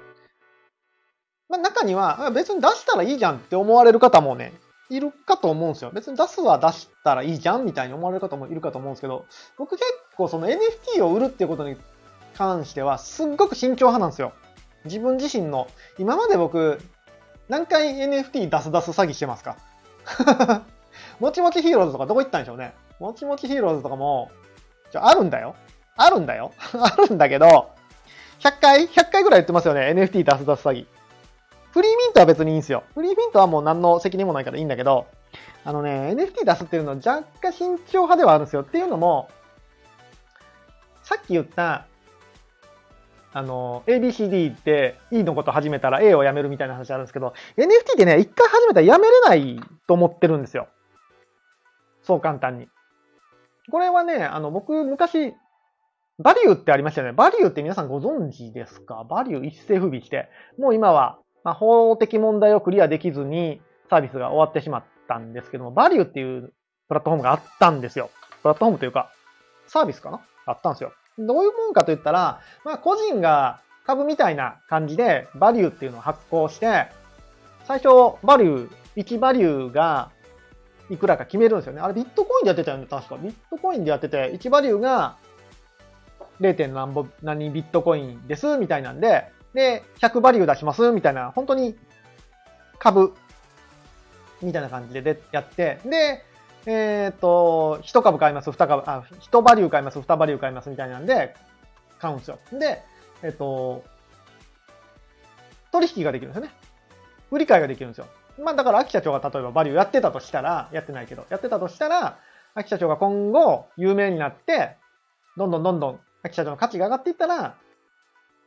[1.48, 4.52] まあ、中には、別に出したらいいじゃんって思われる方もね、
[4.88, 5.90] いるかと思うんですよ。
[5.92, 9.26] 別に出すは出したらいいじゃんみたいに思われる方もいるかと思うんですけど、
[9.58, 9.84] 僕結
[10.16, 11.76] 構その NFT を売るっていうことに
[12.36, 14.32] 関してはすっごく慎重派なんですよ。
[14.84, 15.68] 自分自身の、
[15.98, 16.80] 今まで僕、
[17.48, 19.56] 何回 NFT 出す出す詐欺してますか？
[21.20, 22.74] もちもちヒーローズとかどこ行ったんでしょうね。
[22.98, 24.30] もちもちヒーローズとかも、
[24.90, 25.54] ちょあるんだよ。
[25.96, 26.52] あるんだよ。
[26.78, 27.70] あるんだけど、
[28.40, 29.90] 100回 ?100 回ぐらい言ってますよね。
[29.90, 30.86] NFT 出す出す詐欺。
[31.72, 32.84] フリーミントは別にいいんですよ。
[32.94, 35.06] フリーミントはもう何の責任もないからいいんだけど、
[35.64, 38.62] あのね、NFT 出すっていうのは若干慎重派ではあるんですよ。
[38.62, 39.28] っていうのも、
[41.02, 41.86] さっき言った、
[43.36, 50.68] あの、ABCD って E のこと始めたら A をやめるみたいな話あるんですけど、NFT ってね、一回始めたらやめれないと思ってるんですよ。
[52.02, 52.66] そう簡単に。
[53.70, 55.34] これはね、あの、僕、昔、
[56.18, 57.12] バリューってありましたよね。
[57.12, 59.04] バリューって皆さんご存知ですか？
[59.06, 66.54] バリュー一世不備して、もう今は、まあ、法的問題をクリアできずにサービスが終わってしまったんですけども、バリューっていう
[66.88, 68.08] プラットフォームがあったんですよ。
[68.40, 69.10] プラットフォームというか、
[69.66, 70.22] サービスかな？
[70.46, 70.92] あったんですよ。
[71.18, 76.88] どういうもんかと言ったら、まあ個人が株みたいな感じでバリューっていうのを発行して、
[77.64, 80.10] 最初バリュー、1バリューが
[80.90, 81.80] いくらか決めるんですよね。
[81.80, 83.16] あれビットコインでやってたよね、確か。
[83.16, 85.16] ビットコインでやってて、1バリューが
[86.40, 86.68] 0.
[86.72, 91.76] 何ぼ何ビットコインです、みたいなんで、で、100バリュー出します、みたいな、本当に
[92.78, 93.14] 株、
[94.42, 96.22] みたいな感じででやって、で、
[96.66, 101.34] えっ、ー、と、1株買います、2株、あ、1バリュー買います、2バリュー買いますみたいなんで、
[102.00, 102.38] 買うんですよ。
[102.52, 102.82] で、
[103.22, 103.84] えっ、ー、と、
[105.70, 106.52] 取引ができるんですよね。
[107.30, 108.06] 売り買いができるんですよ。
[108.42, 112.18] まあだから秋社長が例えばバリューやってたとしたら、やってないけど、やってたとしたら、
[112.54, 114.76] 秋社長が今後有名になって、
[115.36, 117.56] どんどんどんどん秋社長の価値が上がっていったら、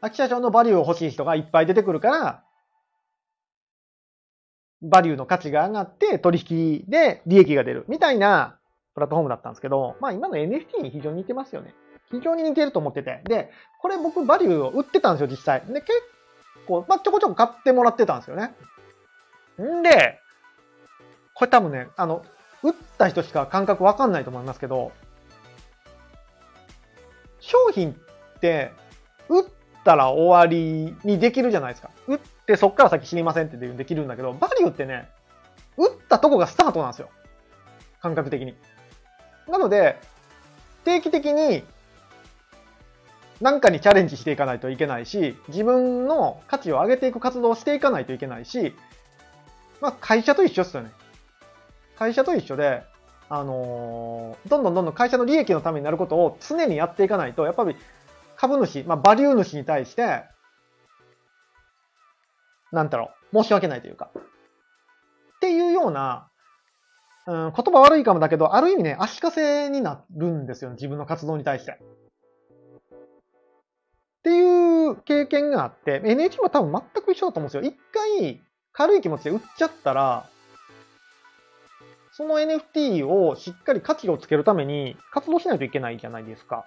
[0.01, 2.43] 秋社長のバリューを欲しい人がいっぱい出てくるから、
[4.81, 8.57] バリューの価値が上がって取引で利益が出るみたいな
[8.93, 11.73] プラットフォームだったんですけど、まあ今の NFT に非常に似てますよね。
[12.11, 13.21] 非常に似てると思ってて。
[13.25, 15.61] で、これ僕バリューを売ってたんですよ、実際。
[15.67, 15.91] で、結
[16.67, 18.53] 構、まあちょこちょこ買ってもらってたんですよね。
[19.61, 20.19] んで、
[21.33, 22.23] これ多分ね、あの、
[22.63, 24.91] 打った人しか感覚わかんないと思いますけど、
[27.39, 28.71] 商品って
[29.29, 29.45] 打っ
[29.83, 31.91] たら終わりにできるじゃないですか。
[32.07, 35.07] 打ってそっから先知りませんってできるんだけど、バリューってね、
[35.77, 37.09] 打ったとこがスタートなんですよ。
[38.01, 38.55] 感覚的に。
[39.47, 39.99] なので、
[40.83, 41.63] 定期的に
[43.39, 48.73] 何かにチャレンジしていかないといけないし、自分の価値を上げていく活動をしていかないといけないし、
[49.79, 50.91] まあ会社と一緒ですよね。
[51.97, 52.83] 会社と一緒で、
[53.29, 57.75] あのー、どんどんどんどん会社の利益のためになることを常にやっていかないと、やっぱり
[58.35, 60.23] 株主、まあバリュー主に対して、
[62.71, 64.09] なんだろう、申し訳ないというか。
[64.15, 66.29] っていうような、
[67.27, 71.71] うん、言葉悪いかもだけど、ある意味ね、足かせになるんですよ、自分の活動に対して。
[71.71, 71.75] っ
[74.21, 77.63] ていう経験があって、NHK は多分全く一緒だと思うんですよ。
[77.63, 78.41] 一回
[78.73, 80.25] 軽い気持ちで売っちゃったら、
[82.11, 86.65] その NFT をしっかり価値をつけるために活動しないといけないじゃないですか。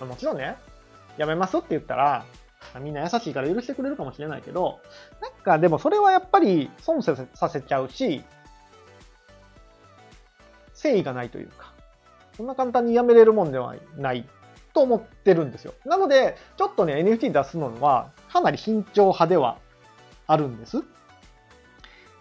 [0.00, 0.56] もちろんね、
[1.18, 2.24] やめますって言ったら、
[2.80, 4.80] みんな優しいから許してくれるかもしれないけど、
[5.20, 7.16] なんかでもそれはやっぱり損さ
[7.48, 8.22] せちゃうし、
[10.74, 11.72] 誠意がないというか、
[12.36, 14.26] そんな簡単にやめれるもんではない
[14.72, 15.74] と思ってるんですよ。
[15.84, 19.58] なので、ちょっとね、NFT 出すのはかなり慎重派では
[20.26, 20.82] あるんです。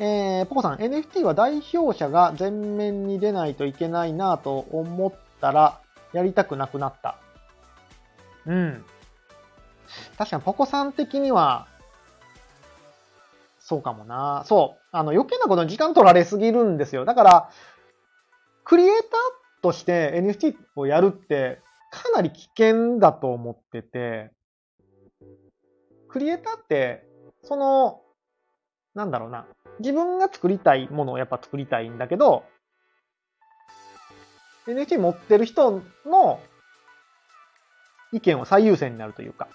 [0.02, 5.82] えー、ポコさん、NFT は代表者が前面に出ないといけないなと思ったら、
[6.14, 7.18] やりたくなくなった。
[8.46, 8.86] うん。
[10.18, 11.68] 確かにポコさん的には、
[13.60, 14.44] そうかもな。
[14.48, 14.82] そう。
[14.92, 17.06] あの、余計なことに時間取られすぎるんですよ。
[17.06, 17.50] だから、
[18.64, 21.60] クリエイターとして NFT をやるって
[21.92, 24.32] かなり危険だと思ってて、
[26.08, 27.08] クリエイターって、
[27.44, 28.02] その、
[28.96, 29.46] なんだろうな。
[29.80, 32.44] 自分が作りたいものをやっぱ作りたいんだけど、
[34.68, 36.40] NFT 持ってる人の
[38.12, 39.48] 意見を最優先になるというか。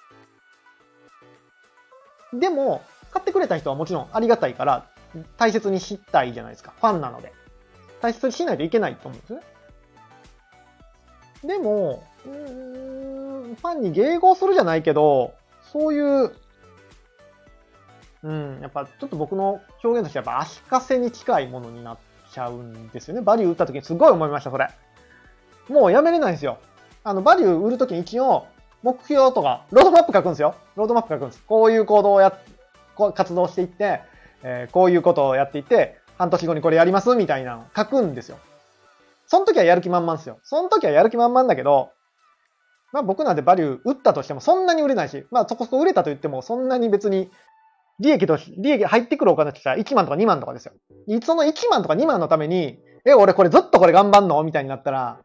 [2.39, 4.87] でも、買ってくれた人はもちろんありがたいから、
[5.37, 6.73] 大切にしたいじゃないですか。
[6.81, 7.33] ファンなので。
[8.01, 9.41] 大切にしないといけないと思うんですね。
[11.45, 15.35] でも、うん、ファンに迎合するじゃないけど、
[15.73, 16.33] そういう、
[18.23, 21.99] うん、やっぱちょっと僕の表現としてはやっぱ足かせに近いものになっ
[22.33, 23.21] ちゃうんですよね。
[23.21, 24.69] バリュー打った時にすごい思いました、それ。
[25.69, 26.59] もうやめれないんですよ。
[27.05, 28.47] あの、バリュー売るときに一応、
[28.85, 30.55] 目標とか、ロードマップ書くんですよ。
[30.77, 31.43] ロードマップ書くんです。
[31.45, 32.39] こういう行動をや、
[32.95, 34.03] こう活動していって、
[34.43, 38.39] えー、こういうことをやっていって、半年後にこれやりますみたいなの書くんですよ。
[39.27, 40.39] その時はやる気満々ですよ。
[40.43, 41.93] その時はやる気満々だけど、
[42.93, 47.31] まあ僕なんてバリュー打ったとしてもそんなに売れないし、まあそこそこ売れたと言ってもそんなに別に
[48.01, 50.75] 利益と、利益入ってくるお金って言ったら1万とか2万とかですよ。
[51.23, 54.43] その1万とか2万のために、え、俺これずっとこれ頑張んの？
[54.43, 55.21] みたいになったら、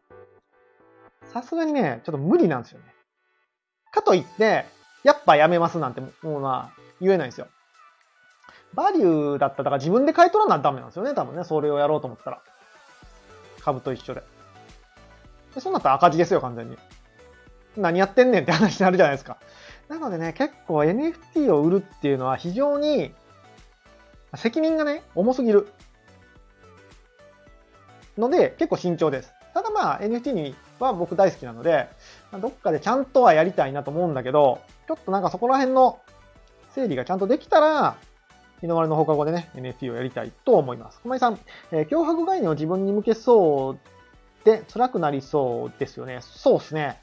[1.32, 2.86] さすがにね、ちょっと無理なんですよね。
[3.90, 4.66] かといって、
[5.02, 7.46] やっぱやめますなんてもうまあ言えないんですよ。
[8.74, 11.44] バリューだったら自分で買い取らなダメなんですよね、多分ね。
[11.44, 12.40] それをやろうと思ったら。
[13.62, 14.22] 株と一緒で。
[15.54, 16.76] でそうなったら赤字ですよ、完全に。
[17.76, 19.38] 何やってんねんって話になるじゃないですか。
[19.88, 23.12] なのでね、結構 NFT を売るっていうのは非常に
[24.36, 25.68] 責任がね、重すぎる。
[28.16, 29.32] ので、結構慎重です。
[29.52, 31.88] ただまあ NFT には僕大好きなので、
[32.38, 35.98] どっかでちゃんとはやりたいなと思うんだけど、ちょっとなんかそこら辺の
[36.74, 37.96] 整理がちゃんとできたら、
[38.60, 41.00] 日の丸の放課後でね、NFT をやりたいと思います。
[41.02, 41.38] 小前さん、
[41.72, 43.78] えー、脅迫概念を自分に向けそう
[44.44, 46.18] で辛くなりそうですよね。
[46.20, 47.00] そうですね。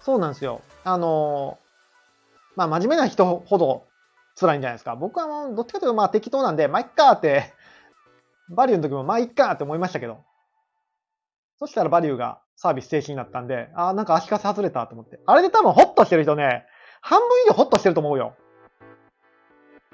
[0.00, 0.62] そうなんですよ。
[0.84, 3.86] あのー、まあ真面目な人ほど
[4.38, 4.94] 辛いんじゃないですか。
[4.94, 7.52] 僕はもうどっちかというとまあ適当なんで、まあいっかって、
[8.50, 10.18] バリューの時もまあいっかって思いましたけど。
[11.58, 15.18] そしたらバリューがサービス停止になったんで、ああ、なんか足かせ外れたと思って。
[15.24, 16.66] あれで多分ホッとしてる人ね、
[17.00, 18.34] 半分以上ホッとしてると思うよ。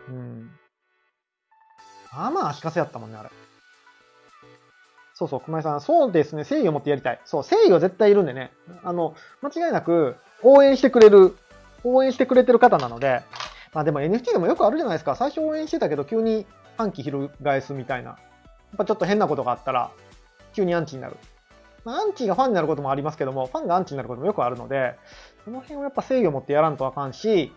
[0.08, 0.50] うん。
[2.12, 3.28] まあまあ足かせやったもんね、あれ。
[5.14, 5.80] そうそう、熊井さん。
[5.80, 6.42] そうですね。
[6.42, 7.20] 誠意を持ってやりたい。
[7.24, 8.50] そう、誠意は絶対いるんでね。
[8.82, 11.36] あの、間違いなく応援してくれる、
[11.84, 13.22] 応援してくれてる方なので、
[13.74, 15.14] まあでも NFT でもよくあるじゃないですか。
[15.14, 18.10] 最初応援してたけど急に反旗翻すみたいな。
[18.10, 19.92] やっぱちょっと変なことがあったら、
[20.52, 21.16] 急にアンチになる。
[21.86, 24.98] まあ、アンチがファンになることもありますけども、ファンがアンチになることもよくあるので、
[25.44, 27.52] その辺をやっぱ誠意を持ってやらんとあかんし、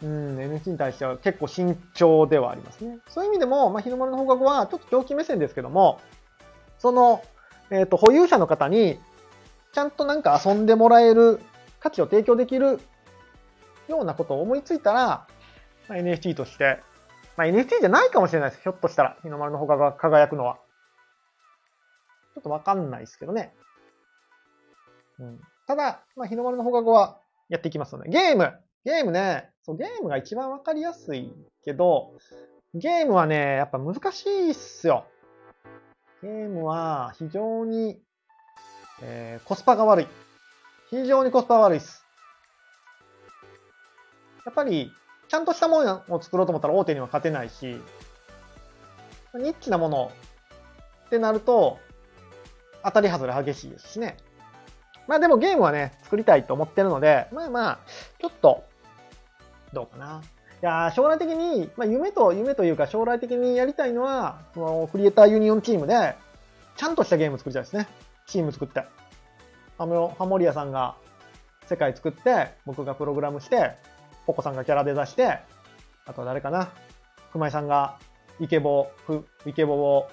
[0.00, 2.98] うん、NFT に対しては結構慎重ではありますね。
[3.08, 6.00] そういう意味でも、まあ、日の丸の放課後はちょっと長期目線ですけども、
[6.78, 7.24] その、
[7.70, 9.00] えっ、ー、と、保有者の方に、
[9.72, 11.40] ちゃんとなんか遊んでもらえる、
[11.80, 12.78] 価値を提供できる
[13.88, 15.26] ようなことを思いついたら、
[15.88, 16.78] まあ、NFT として、
[17.36, 18.62] まあ、NFT じゃないかもしれないです。
[18.62, 20.58] ひょっとしたら、日の丸の他が輝くのは。
[22.34, 23.54] ちょっとわかんないですけどね。
[25.18, 27.18] うん、ただ、まあ、日の丸の放課後は
[27.48, 28.10] やっていきますので。
[28.10, 28.52] ゲーム
[28.84, 31.32] ゲームね、そう、ゲームが一番わかりやすい
[31.64, 32.14] けど、
[32.74, 35.06] ゲームはね、やっぱ難しいっすよ。
[36.22, 38.00] ゲームは非常に、
[39.02, 40.06] えー、コスパが悪い。
[40.90, 42.04] 非常にコスパ悪いっす。
[44.44, 44.90] やっぱり、
[45.28, 47.80] ちゃんとしたものを作ろうと思ったら大手には勝てないし、
[49.34, 50.12] ニッチなもの
[51.06, 51.78] ってなると、
[52.84, 54.16] 当たり外れ激しいですしね。
[55.06, 57.78] まあでもゲームはね、作りたいと思ってるので、まあまあ、
[58.20, 58.64] ちょっと、
[59.72, 60.22] どうかな。
[60.62, 66.14] いや将来的に、まあ夢と、夢というか将来的にやりたいのは、そのクリエイターユニオンチームで、
[66.76, 67.88] ちゃんとしたゲーム作りたいですね。
[68.26, 68.84] チーム作って。
[69.76, 70.94] ハモハモリアさんが
[71.66, 73.72] 世界作って、僕がプログラムして、
[74.26, 75.38] ポコさんがキャラデザして、
[76.06, 76.70] あとは誰かな。
[77.32, 77.98] 熊井さんが
[78.38, 78.88] イケボ、
[79.46, 80.08] イケボを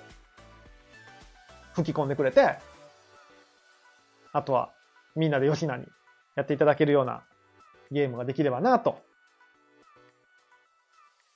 [1.84, 2.58] 吹き込んでくれて、
[4.32, 4.72] あとは
[5.16, 5.86] みんなで吉野に
[6.36, 7.24] やっていただけるような
[7.92, 9.02] ゲームができればなと。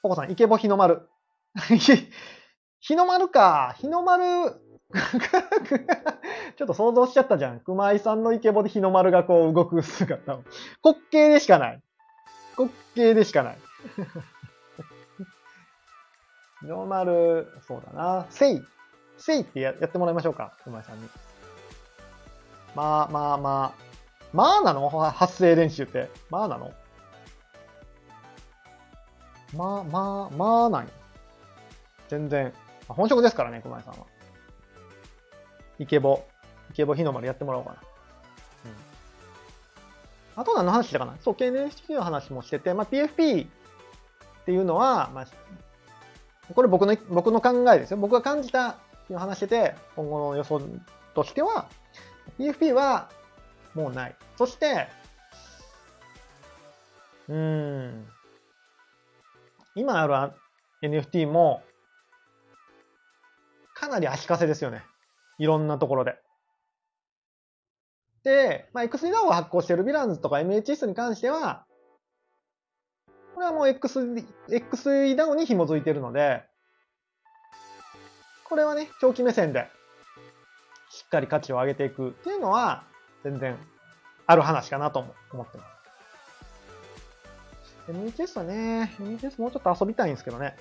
[0.01, 1.07] ポコさん、イケボ日の丸。
[2.79, 3.75] 日の丸か。
[3.77, 4.51] 日の丸
[6.57, 7.59] ちょっと想像しちゃったじゃん。
[7.61, 10.43] 熊井さんのイケボで日の丸がこう動く姿を。
[10.83, 11.81] 滑稽でしかない。
[12.57, 13.57] 滑稽でしかない。
[16.61, 18.27] 日の丸、そうだな。
[18.29, 18.61] せい。
[19.17, 20.53] せいってやってもらいましょうか。
[20.63, 21.07] 熊井さんに。
[22.75, 23.83] まあまあまあ。
[24.33, 24.89] まあなの？
[24.89, 26.09] 発声練習って。
[26.29, 26.73] まあなの？
[29.55, 30.87] まあまあ、まあない。
[32.09, 32.51] 全然。
[32.87, 34.05] 本職ですからね、熊井さんは。
[35.79, 36.23] イケボ。
[36.71, 37.77] イケボ日の丸やってもらおうかな。
[38.65, 40.41] うん。
[40.41, 41.15] あと何の話したかな？
[41.21, 43.49] そう、KNHT の話もしてて、まあ PFP っ
[44.45, 45.27] ていうのは、まあ、
[46.53, 47.97] これ僕の、僕の考えですよ。
[47.97, 48.77] 僕が感じた
[49.09, 50.61] いう話してて、今後の予想
[51.13, 51.67] としては、
[52.39, 53.09] PFP は
[53.73, 54.15] もうない。
[54.37, 54.87] そして、
[57.27, 58.07] うん、
[59.75, 60.31] 今あ
[60.81, 61.63] る NFT も、
[63.73, 64.83] かなり足かせですよね。
[65.39, 66.15] いろんなところで。
[68.23, 71.65] で、まあ、XDAO を発行しているヴィランズとか MHS に関しては、
[73.33, 73.99] これはもう X、
[74.49, 76.43] XDAO に紐づいているので、
[78.45, 79.67] これはね、長期目線で
[80.89, 82.83] しっかり価値を上げていくっていうのは、
[83.23, 83.57] 全然
[84.27, 85.65] ある話かなと思ってま
[87.87, 87.91] す。
[87.91, 90.55] MHS はね、MHS もうちょっと遊びたいんですけどね。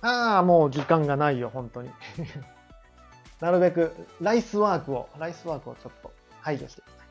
[0.00, 1.90] ああ、もう時間がないよ、本当に。
[3.40, 7.06] なるべく、ライスワークを、ライスワークをちょっと排除していきたい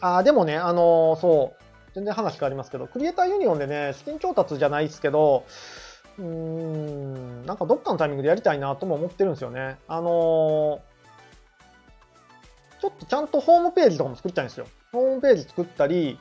[0.00, 0.06] と。
[0.06, 1.64] ああ、でもね、あのー、そう、
[1.94, 5.44] 全然話変わりますけど、クリエイターユニオンでね、資金調達じゃないですけど、
[6.18, 9.78] うーん、なんかどっかのタイミングでやりたいなとも思ってるんですよね。
[9.88, 10.94] あのー
[12.84, 14.66] ちょっとちゃんとホームページとかも作りたいんですよ。
[14.92, 16.20] ホームページ作ったり、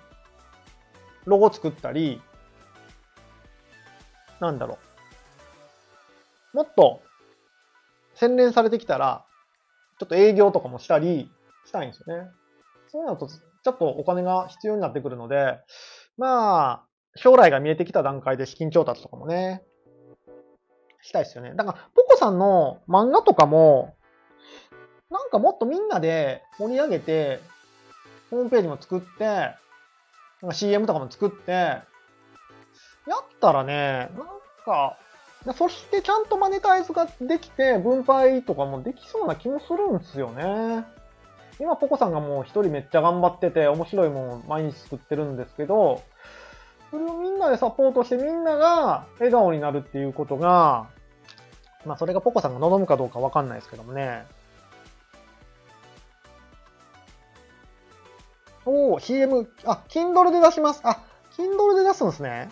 [1.26, 2.22] ロゴ作ったり、
[4.40, 4.78] なんだろ
[6.54, 6.58] う。
[6.58, 7.02] もっと
[8.16, 9.26] 洗練されてきたら、
[10.00, 11.30] ちょっと営業とかもしたり
[11.66, 12.30] したいんですよね。
[12.88, 15.60] そうなると、ちょっとお金が必要になってくるので、
[16.18, 16.86] まあ、
[17.18, 19.64] 将来が見えてきた段階で資金調達とかもね、
[21.04, 21.54] したいですよね。
[21.54, 23.94] だから、ポコさんの漫画とかも、
[25.12, 27.40] なんかもっとみんなで盛り上げて、
[28.32, 31.84] ホームページも作って、なんか CM とかも作って、や
[33.22, 34.28] ったらね、なん
[34.66, 34.98] か、
[35.56, 40.86] そしてちゃんとマネタイズができて、分配とかもできそうな気もするんですよね。
[41.60, 46.02] 今、ポコさんがもう一人めっちゃ頑張ってて、面白いもん毎日作ってるんですけど、
[46.92, 50.88] それをみんなでサポートしてみんなが笑顔になるっていうことが、
[51.86, 54.26] まあそれがポコさんが望むかどうかわかんないですけどもね。
[58.66, 60.82] おー、CM、あ、Kindle で出します。
[60.84, 61.02] あ、
[61.38, 62.50] Kindle で出すんですね。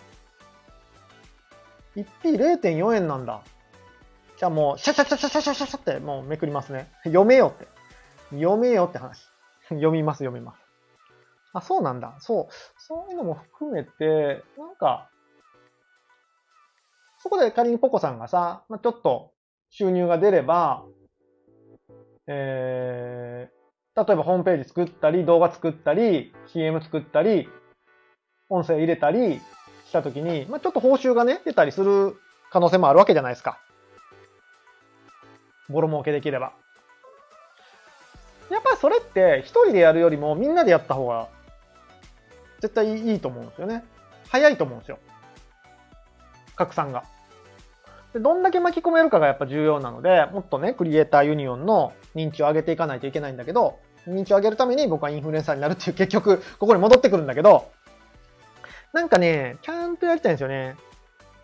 [1.96, 3.42] 1P0.4 円なんだ。
[4.38, 6.90] じゃあもう、シャシャシャシャシャシャシャシャってもうめくりますね。
[7.04, 7.68] 読めよって。
[8.36, 9.26] 読めよって話。
[9.68, 10.58] 読みます、読みます。
[11.54, 12.16] あ、そうなんだ。
[12.18, 12.54] そう。
[12.78, 15.08] そういうのも含めて、なんか、
[17.22, 19.30] そこで仮にポコさんがさ、まあ、ちょっと
[19.70, 20.84] 収入が出れば、
[22.26, 27.48] えー、例えばホームページ作ったり、動画作ったり、CM 作ったり、
[28.48, 29.40] 音声入れたり
[29.86, 32.16] したときに、まあ、ちょっと報酬がね、出たりする
[32.50, 33.60] 可能性もあるわけじゃないですか。
[35.68, 36.52] ボロ儲けできれば。
[38.50, 41.28] やっぱりそれって一人でやるよりもみんなでやった方が
[42.60, 43.84] 絶対いいと思うんですよね。
[44.28, 44.98] 早いと思うんですよ。
[46.62, 47.04] 拡散が。
[48.12, 57.70] でどんだけ巻き込めるかがやっぱ重要なので、もっとね、クリエイターユニオンの認知を上げていかないといけないんだけど、認知を上げるために僕はインフルエンサーになるっていう結局、ここに戻ってくるんだけど、
[58.92, 60.76] なんかね、ちゃんとやりたいんですよね。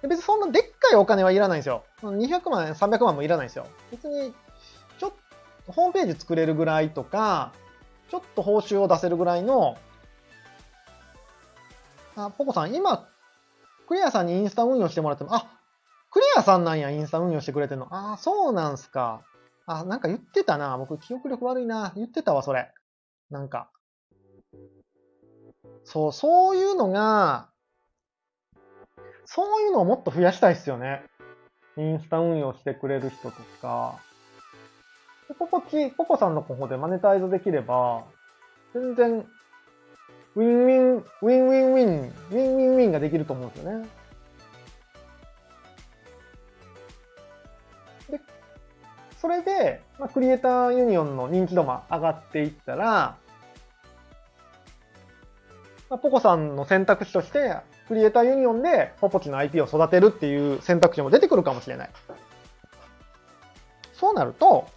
[0.02, 1.84] で別にそんなでっかいお金はいらないんですよ。
[2.02, 3.66] 200万、300万もいらないんですよ。
[3.90, 4.34] 別に、
[4.98, 5.12] ちょっ
[5.66, 7.52] と、ホームページ作れるぐらいとか、
[8.10, 9.76] ちょっと報酬を出せるぐらいの、
[12.16, 13.08] あ、ポコさん、今、
[13.88, 15.48] クリアさんにインスタ運用してもらっても、あ、
[16.10, 17.86] クリアさんなんや、インスタ運用してくれてんの。
[17.90, 19.22] ああ、そうなんすか。
[19.66, 20.76] あ、なんか言ってたな。
[20.76, 21.92] 僕、記憶力悪いな。
[21.96, 22.70] 言ってたわ、それ。
[23.30, 23.70] なんか。
[25.84, 27.48] そう、そういうのが、
[29.24, 31.02] そういうのをもっと増やしたいっすよね。
[31.78, 33.98] インスタ運用してくれる人とか。
[35.38, 38.04] ポポチ、ポコさんの方でマネタイズできれば、
[38.74, 39.26] 全然、
[40.38, 43.88] ウィンウィン、ウィンウィンウィン、ウィンウィンウィンができると思うんですよね。
[48.08, 48.20] で、
[49.20, 53.16] それで、まあ、クリエイターユニオンの人気度も上がっていったら、
[55.90, 57.56] まあ、ポコさんの選択肢として、
[57.88, 61.90] クリエイターユニオンでポポチの IP を育てるっていう選択肢も出てくるかもしれない。
[63.92, 64.68] そうなると、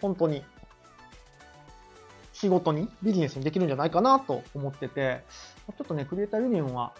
[0.00, 0.44] 本当に
[2.40, 5.24] 仕事に、ビジネスにできるんじゃないかなと思ってて、
[5.66, 6.94] ちょっとね、クリエイターユニオンは、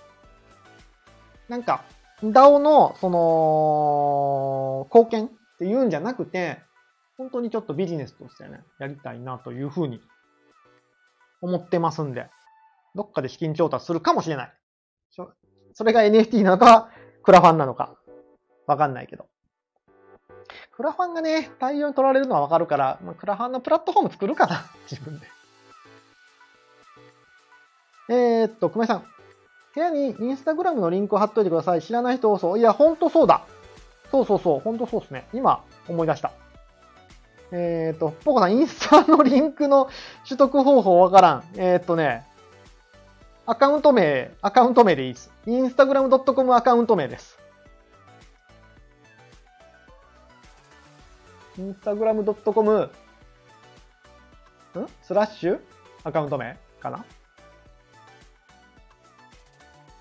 [1.48, 1.82] なんか、
[2.22, 6.58] DAO の、その、貢献っていうんじゃなくて、
[7.16, 10.02] 本当にちょっとビジネスとしてね、やりたいなというふうに
[11.40, 12.28] 思ってますんで、
[12.94, 14.52] どっかで資金調達するかもしれない。
[15.72, 16.90] それが NFT なのか、
[17.22, 17.96] クラファンなのか、
[18.66, 19.26] わかんないけど。
[20.76, 25.26] クラファンがね、大量に取られるのはわかるから、まあ、クラファンのプラットフォーム作るかな、 自分で。
[28.08, 29.04] えー、っと、熊井さん。
[29.72, 31.82] 部屋にインスタグラムのリンクを貼っといてください。
[31.82, 32.58] 知らない人多そう。
[32.58, 33.42] いや、ほんとそうだ。
[34.10, 34.60] そうそうそう。
[34.60, 35.28] ほんとそうですね。
[35.32, 36.32] 今、思い出した。
[37.52, 39.88] えっ、と、ポコさん、インスタのリンクの
[40.24, 41.44] 取得方法わからん。
[41.56, 42.26] えっ、とね、
[43.46, 45.32] アカウント名、アカウント名でいいです。
[45.46, 47.39] インスタグラム .com アカウント名です。
[51.58, 52.90] インスタグラム .com ん？
[55.02, 55.60] スラッシュ？
[56.04, 56.56] アカウント名？
[56.80, 56.98] かな？
[56.98, 57.02] い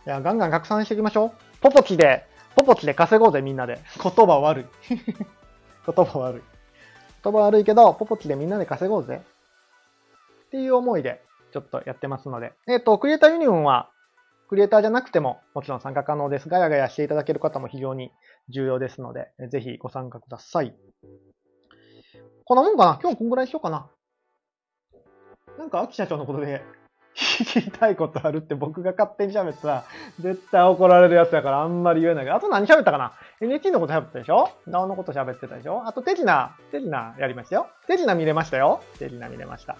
[0.05, 1.31] や、ガンガン拡散していきましょう。
[1.61, 2.25] ポポチで、
[2.55, 3.79] ポポチで稼ごうぜ、みんなで。
[4.01, 4.65] 言葉悪い。
[5.85, 6.41] 言葉悪い。
[7.23, 9.21] 言葉悪いけど、ポポチでみんなで稼ごうぜ。
[10.45, 11.21] っていう思いで、
[11.51, 12.53] ちょっとやってますので。
[12.67, 13.89] えっ、ー、と、クリエイターユニオンは、
[14.47, 16.49] クリエイターじゃなくても、もちろん参加可能です。
[16.49, 18.11] ガヤガヤしていただける方も非常に
[18.49, 20.75] 重要ですので、ぜひご参加ください。
[22.49, 22.99] こんなもんかな？
[22.99, 23.85] 今日こんぐらいしようかな。
[25.59, 26.63] なんか、秋社長のことで、
[27.15, 29.83] 聞きたいことあるって僕が勝手に喋ったら、
[30.19, 35.83] 絶対怒られるやつだからあんまり言えないけど、あと何喋ったかな ?NHT のこと喋ったでしょ ?NAO のこと喋ってたでしょ？
[35.85, 37.67] あと手品、手品やりましたよ。
[37.85, 38.81] 手品見れましたよ。
[38.97, 39.77] 手品見れました。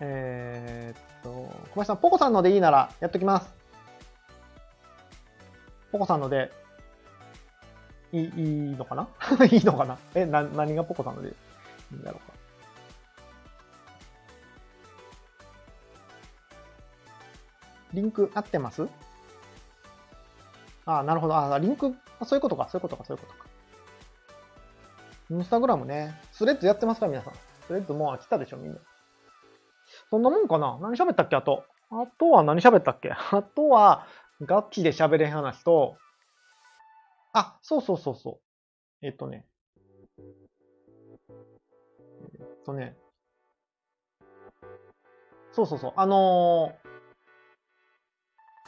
[0.00, 3.63] えー、っと、小林さん、ポコさんのでいいならやっときます。
[5.94, 6.50] ポコさんので
[8.12, 9.06] いい、いいのかな？
[9.46, 9.96] いいのかな？
[10.16, 11.32] え、な、何がポコさんのでい
[11.92, 12.34] いんだろうか。
[17.92, 18.88] リンク合ってます？
[20.84, 21.36] あ、なるほど。
[21.36, 23.46] ああ、リンク、そういうことか、そういうことか、そういうことか。
[25.30, 26.20] インスタグラムね。
[26.32, 27.06] スレッズやってますか？
[27.06, 27.34] 皆さん。
[27.68, 28.80] スレッズもう飽きたでしょみんな。
[30.10, 30.76] そんなもんかな？
[30.82, 31.36] 何喋ったっけ？
[31.36, 31.62] あと。
[31.90, 33.12] あとは何喋ったっけ？
[33.12, 34.08] あとは、
[34.42, 35.96] ガッチで喋れん話と、
[37.32, 38.40] あ、そうそうそうそ
[39.02, 39.06] う。
[39.06, 39.44] えっとね。
[40.18, 40.22] え
[42.42, 42.96] っとね。
[45.52, 45.92] そうそうそう。
[45.96, 46.74] あの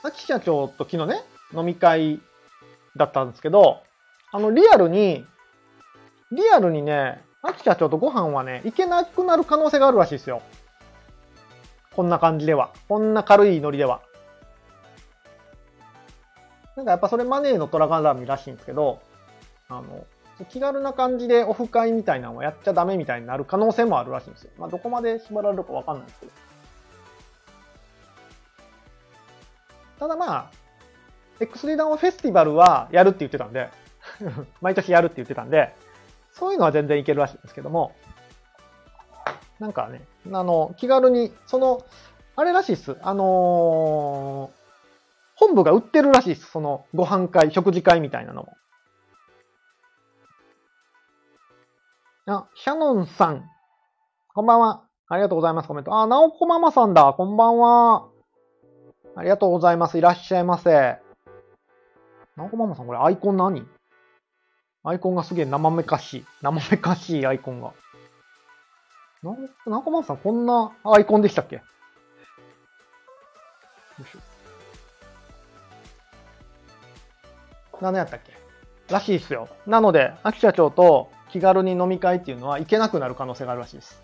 [0.03, 2.21] ー、秋社長と昨日ね、飲み会
[2.97, 3.83] だったんですけど、
[4.33, 5.25] あの、リアルに、
[6.33, 10.43] リアルにね、秋社長とご飯はね、行けなくなる可能性があるらしいですよ。
[11.95, 12.73] こんな感じでは。
[12.89, 14.03] こんな軽いノリでは。
[16.77, 19.01] なんかやっぱそれマネーの虎絡みらしいんですけど、
[19.69, 20.07] あの、
[20.51, 24.51] 気軽な感じでオフ会みたいなのをやっちゃダメみたいになる可能性もあるらしいんですよ。
[24.59, 26.33] まあどこまで縛られるかわかんないんですけど。
[29.99, 30.51] ただまあ、
[31.41, 33.71] X3 ダウンフェスティバルはやるって言ってたんで
[34.61, 35.75] 毎年やるって言ってたんで、
[36.33, 37.93] そういうのは全然いけるらしいんですけども、
[39.59, 41.83] なんかね、あの、気軽に、その、
[42.37, 42.97] あれらしいっす。
[43.01, 44.66] あのー、
[45.37, 46.47] 本部が売ってるらしいっす。
[46.51, 48.57] その、ご飯会、食事会みたいなのも。
[52.27, 53.49] あ、シャノンさん。
[54.35, 54.83] こんばんは。
[55.09, 55.69] ありがとうございます。
[55.69, 55.95] コメント。
[55.97, 57.15] あ、ナオコママさんだ。
[57.17, 58.09] こんばんは。
[59.15, 59.99] ありがとうございます。
[59.99, 60.99] いらっしゃいませ。
[62.37, 63.65] ナオコママさん、これアイコン何？
[64.85, 66.25] アイコンがすげえ生めかしい。
[66.43, 67.73] 生めかしいアイコンが。
[69.23, 71.57] ナオコママさん、こんなアイコンでしたっけ？
[71.57, 71.63] よ
[74.01, 74.19] いしょ。
[77.81, 78.33] 何やったっけ？
[78.93, 79.49] らしいっすよ。
[79.67, 84.03] なので、秋社長と気軽に飲み会っていうのは行けなくなる可能性があるらしいです。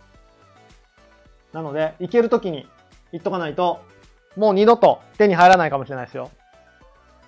[1.52, 2.68] なので、行けるときに
[3.12, 3.80] 行っとかないと、
[4.36, 6.30] もう二度と手に入らないかもしれないですよ。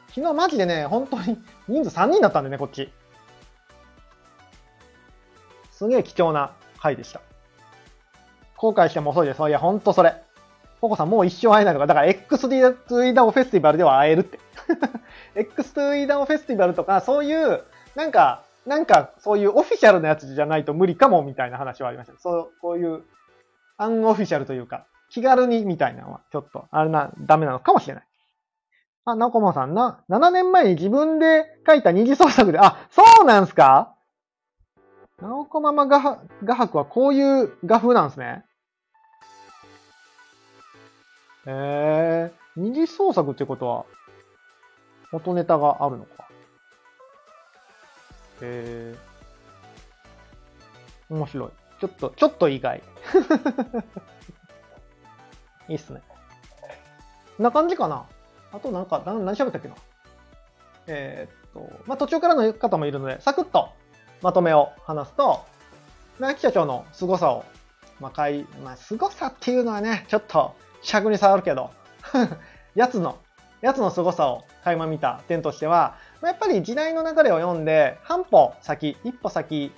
[0.08, 1.38] 昨日マジでね、本当に
[1.68, 2.92] 人数3人だったんでね、こっち。
[5.70, 7.20] すげえ貴重な回でした。
[8.56, 9.48] 後悔しても遅いです。
[9.48, 10.14] いや、ほんとそれ。
[10.80, 11.86] ココさんもう一生会えないのか。
[11.86, 14.38] だから X2 ダオフェスティバルでは会えるって。
[15.34, 22.18] X2 ダオフェスティバルとか、そういう、なんか、なんか、そういうオフィシャルなやつじゃないと無理かも、みたいな話はありました。
[22.18, 23.02] そう、こういう、
[23.76, 28.04] アンオフィシャルというか、気軽にみたいなのは、ちょっと、あれな、ダメなのかもしれない。
[29.06, 33.94] あ、なこまさんな、7年前に自分で書いた二次創作で、あ、そうなんすか？
[35.20, 38.44] なおこまま画画伯はこういう画風なんですね。
[41.46, 43.84] えー、二次創作ってことは、
[45.14, 46.28] 元ネタがあるのか。
[48.40, 51.50] えー、面白い。
[51.80, 52.82] ちょっと、ちょっと意外。
[55.68, 56.02] いいっすね。
[57.36, 58.06] こんな感じかな。
[58.52, 59.76] あとなんか、何喋ったっけな。
[60.88, 63.68] えー、っと、まあ、途中からの方もいるので、サクッと
[64.20, 65.44] まとめを話すと、
[66.18, 67.44] 木社長の凄さを、
[68.00, 71.70] まあ、かい、まあ、凄さっていうのはね、ちょっと尺に触るけど、
[72.74, 73.20] やつの、
[73.60, 79.72] やつの凄さを垣間見た点としては、やっぱり時代の流れを読んで、半歩先、一歩先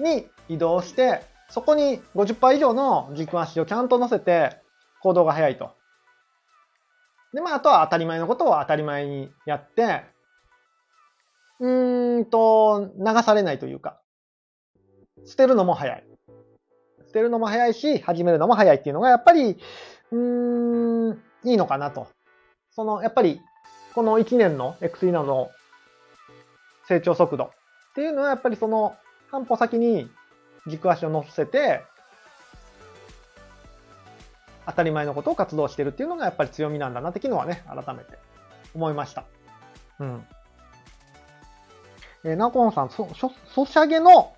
[0.00, 4.56] に移動して、そこに50%以上の軸足をちゃんと乗せて、
[5.00, 5.70] 行動が早いと。
[7.32, 10.02] で、まあ、あとは当たり前のことを当たり前にやって、
[11.60, 14.00] うーんと、流されないというか、
[15.24, 16.04] 捨てるのも早い。
[17.06, 19.58] 捨てるのも早いし、始めるのも早いっていうのが、やっぱり、
[20.10, 22.08] うーん、いいのかなと。
[22.70, 23.40] その、やっぱり、
[23.96, 25.50] この1年の X イナの
[26.86, 27.48] 成長速度っ
[27.94, 28.94] ていうのは、やっぱりその、
[29.30, 30.10] 半歩先に
[30.66, 31.82] 軸足を乗せて、
[34.66, 38.18] 当たり前のことを活動してるっていうのがやっぱり強みなんだなって昨日はね、改めて
[38.74, 39.24] 思いました。
[39.98, 40.26] うん。
[42.24, 44.36] えー、ナコンさん、そ、そ、ソシャゲの、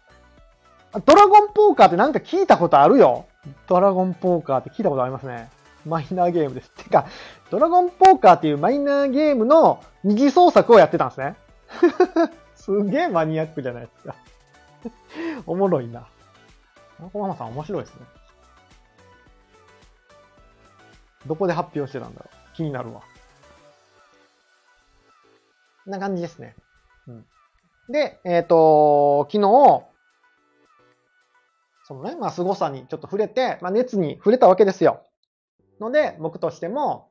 [1.05, 3.27] ドラゴンポーカーってなんか聞いたことあるよ
[3.67, 5.51] ドラゴンポーカーって聞いたことありますね。
[5.87, 6.71] マイナーゲームです。
[6.71, 7.07] てか、
[7.51, 11.37] ドラゴンポーカーっていうマイナーゲームの二次創作をやってたんですね。
[12.55, 14.15] すげえマニアックじゃないですか
[15.47, 16.07] おもろいな。
[17.01, 18.07] ナコママさん面白いですね。
[21.27, 22.57] どこで発表してたんだろう。
[22.57, 23.03] 気になるわ。
[25.85, 26.55] こんな感じですね。
[27.07, 27.27] うん。
[27.89, 29.87] で、えっ、ー、と、昨日、
[31.85, 35.03] そのね、まあ、凄さにちょっと触れて、まあ、熱に触れたわけですよ。
[35.81, 37.09] ので、僕としても、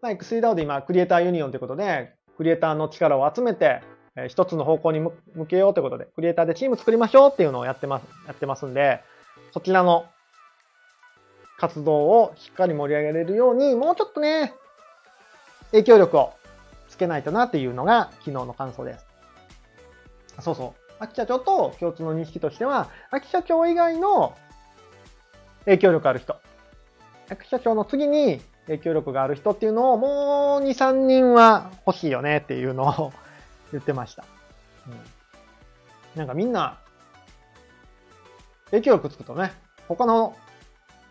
[0.00, 3.82] まあ、X3DAO で今、クリエイターユニオンということで、クリエイターの力を集めて、
[4.16, 5.12] えー、一つの方向に向
[5.46, 9.00] けようということで、クリエイターでチーム作りましょうっていうのをやってます、やってますんで、
[9.52, 10.06] そちらの
[11.58, 14.52] 活動をしっかり盛り上げれるように、もうちょっとね、
[15.70, 16.32] 影響力を
[16.88, 19.06] つけないとなっていうのが昨日の感想です。
[20.40, 20.82] そうそう。
[20.98, 24.36] 秋社長と共通の認識としては、秋社長以外の
[25.64, 26.36] 影響力ある人。
[27.28, 33.12] 秋社長の次に影響力がある人っていうのをもう2、3人は欲しいよねっていうのを
[33.72, 34.24] 言ってました。
[34.86, 36.78] うん、なんかみんな
[38.70, 39.52] 影響力つくとね、
[39.88, 40.36] 他の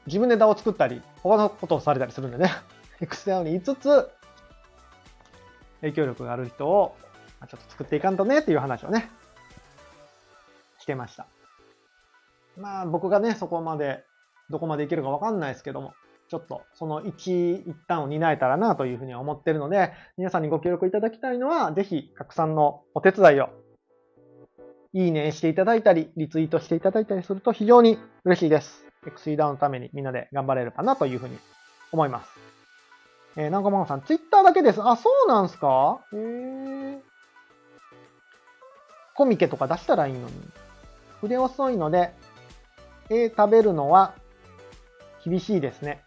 [0.07, 2.51] 自分で DAO を作ったり、他のことをされたりするんでね、
[3.01, 4.09] XDAO に5つ
[5.82, 6.95] 影響力がある人を
[7.47, 9.09] ちょっと作っていかんとねっていう話をね、
[10.80, 11.28] してました。
[12.57, 14.03] まあ僕がね、そこまで、
[14.49, 15.93] どこまでいけるかわかんないですけども、
[16.32, 23.49] ちょっとその一、一旦を担えたらなというふうに思ってるので、皆さんにご協力いただきたいのは、ぜひ拡散のお手伝いを、
[24.93, 28.86] いいねしていただいたり、リツイートしていただいたりすると非常に嬉しいです。
[29.05, 31.38] XE ダウンのためにみんなで頑張れるかなというふうに
[31.91, 32.29] 思います。
[33.36, 34.79] えー、なんかまさん、ツイッターだけです。
[34.82, 35.99] あ、そうなんすか？
[36.13, 37.01] へえ。
[39.15, 40.34] コミケとか出したらいいのに。
[41.19, 42.13] 筆遅いので、
[43.09, 44.13] 絵食べるのは
[45.25, 46.05] 厳しいですね。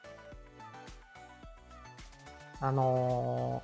[2.64, 3.62] あの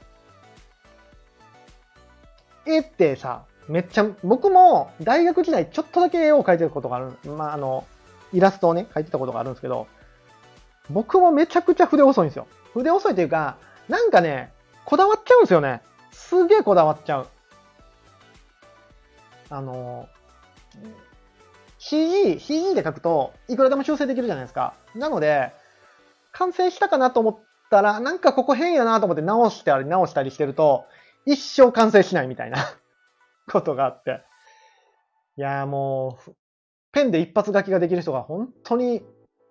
[2.66, 7.12] ー、絵ってさ、めっちゃ、僕も大学時代ちょっとだけ絵を描いてることがある。
[7.24, 7.86] まあ、あの、
[8.34, 9.86] イラストをね、描いてたことがあるんですけど、
[10.90, 12.46] 僕もめちゃくちゃ筆遅いんですよ。
[12.74, 13.56] 筆遅いというか、
[13.88, 14.52] なんかね、
[14.84, 15.80] こだわっちゃうんですよね。
[16.12, 17.28] すげえこだわっちゃう。
[19.48, 20.08] あの、
[21.78, 24.74] CG、CG で書くと、いくらでも修正できるじゃないですか。
[24.94, 25.54] なので、
[26.32, 27.38] 完成したかなと思っ
[27.70, 30.84] たら、なんかここ変やなと思って直したり直したりしてると、
[31.24, 32.58] 一生完成しないみたいな
[33.50, 34.22] ことがあって。
[35.36, 36.32] いやもう、
[36.92, 39.02] ペンで一発書きができる人が本当に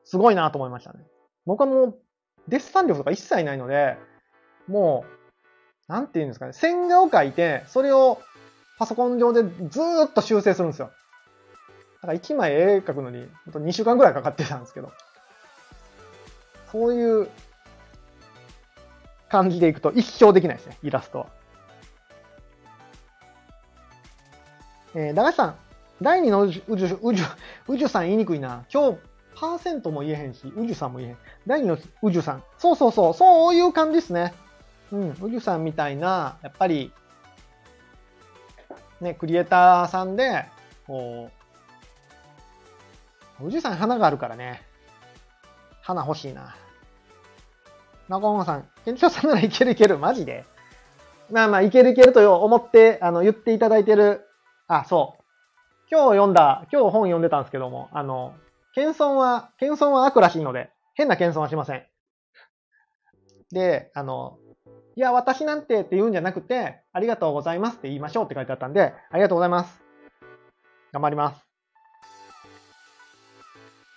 [0.04, 1.00] すごいなと思いましたね。
[1.46, 2.00] 僕はもう、
[2.48, 3.98] デッサン力とか一切ないので、
[4.68, 5.06] も
[5.88, 8.22] う、なんて言うんですかね、線画を描いて、それを
[8.78, 10.92] パソコン上でずーっと修正するんですよ。
[12.02, 14.92] だから1枚絵描くのに、ほんと2週間ぐらいかかってたんですけど、
[16.72, 17.30] そういう
[19.30, 21.28] 感じでいくと一生できないですね、イラストは。
[24.96, 25.56] えー、駄菓子さん、
[26.02, 27.24] 第2の宇宙、宇宙、宇宙、
[27.68, 28.66] 宇宙さん言いにくいな。
[28.74, 28.98] 今日、
[29.36, 31.18] パーセントも言えへんし、宇宙さんも言えへん。
[31.46, 32.44] 第2の宇宙さん。
[32.58, 34.34] そうそうそう、そういう感じですね。
[34.92, 36.92] うん、宇宙さんみたいな、やっぱり、
[39.00, 40.46] ね、クリエイターさんで、
[40.88, 41.30] こ
[43.40, 44.62] う、宇宙さん花があるからね。
[45.82, 46.56] 花欲しいな。
[48.10, 50.00] 中本さん、県庁さんならいけるいける。
[50.00, 50.44] マジで
[51.30, 54.26] まあまあ、いけるいけると思って、あの、言っていただいてる。
[54.68, 55.24] あ、そう。
[55.92, 58.34] 今日読んだ、今日本読んでたんですけども、あの、
[58.74, 61.84] 謙遜は、謙遜は悪らしいので、変な謙遜はしません。
[63.52, 64.40] で、あの、
[64.96, 69.82] いや、私なんてって言うんじゃなくて、ありがとうございますって言いましょうって書いてあったんで、ありがとうございます。
[70.92, 71.46] 頑張ります。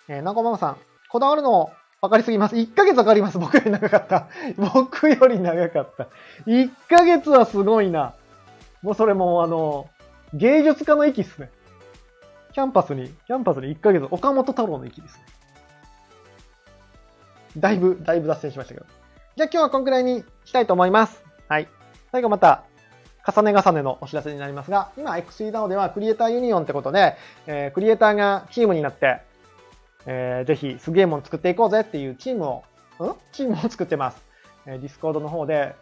[0.09, 0.77] えー、中ママさん、
[1.09, 1.71] こだわるの
[2.03, 2.57] 分かりすぎます。
[2.57, 3.39] 1ヶ月かかります。
[3.39, 4.27] 僕より長かった。
[4.59, 6.09] 僕より長かった。
[6.47, 8.15] 1ヶ月はすごいな。
[8.83, 9.89] もうそれもあの、
[10.35, 11.49] 芸術家の域っすね。
[12.53, 15.25] キャンパスに、キャンパスに1ヶ月、岡本太郎の域ですね。
[17.59, 18.87] だいぶ、だいぶ脱線しましたけど。
[19.37, 21.23] じゃあ今日はこんくらいにしたいと思います。
[21.49, 21.69] はい。
[22.11, 22.65] 最後また、
[23.25, 29.21] 重ね重ねのお知らせになりますが、今 XEDAO ではクリエイターユニオンってことで、えー、クリエイターがチームになって、
[30.07, 32.65] えー、ぜひすげえもん作っていこうぜっていうチームを、
[33.01, 33.17] ん？
[33.33, 34.25] チームを作ってます。
[34.67, 35.75] えー、ディスコードの方で、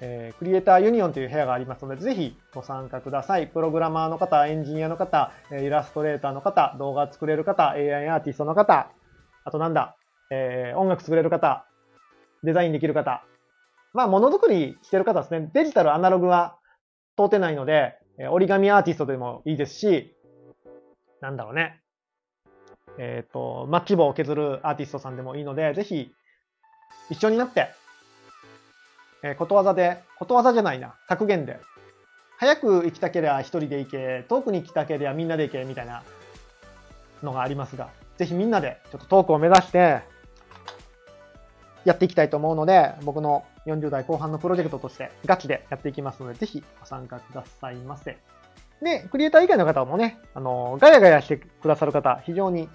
[0.00, 3.46] えー、クリエイターユニオンという部屋がありますので、ぜひご参加ください。
[3.46, 8.90] プログラマーの方、エンジニアの方、イラストレーターの方、動画作れる方、AI アーティストの方、
[9.44, 9.96] あとなんだ、
[10.30, 11.64] えー、音楽作れる方、
[12.42, 13.24] デザインできる方。
[13.94, 15.50] まあ、ものづくりしてる方ですね。
[15.54, 16.58] デジタル、アナログは
[17.16, 17.94] 問うてないので、
[18.30, 20.14] 折り紙アーティストでもいいですし、
[21.22, 21.80] なんだろうね。
[22.98, 26.12] えっ、ー、と、マッチ棒を削るアーティストさんでもいいので、ぜひ、
[27.10, 27.68] 一緒になって、
[29.22, 31.58] えー、ことわざで、ことわざじゃないな、格言で、
[32.38, 36.02] 早く行きたければ一人で行け、遠くに行きたければみんなで行け、みたいな
[37.22, 40.00] のがありますが、ぜひみんなでちょっと遠くを目指して、
[41.84, 48.18] やっていきたいと思うので、僕の40代後半のプロジェクトとしてガチでやっていきますので、ぜひご参加くださいませ。
[48.82, 52.68] で、クリエイター以外の方もね、あの、ガヤガヤしてくださる方、非常に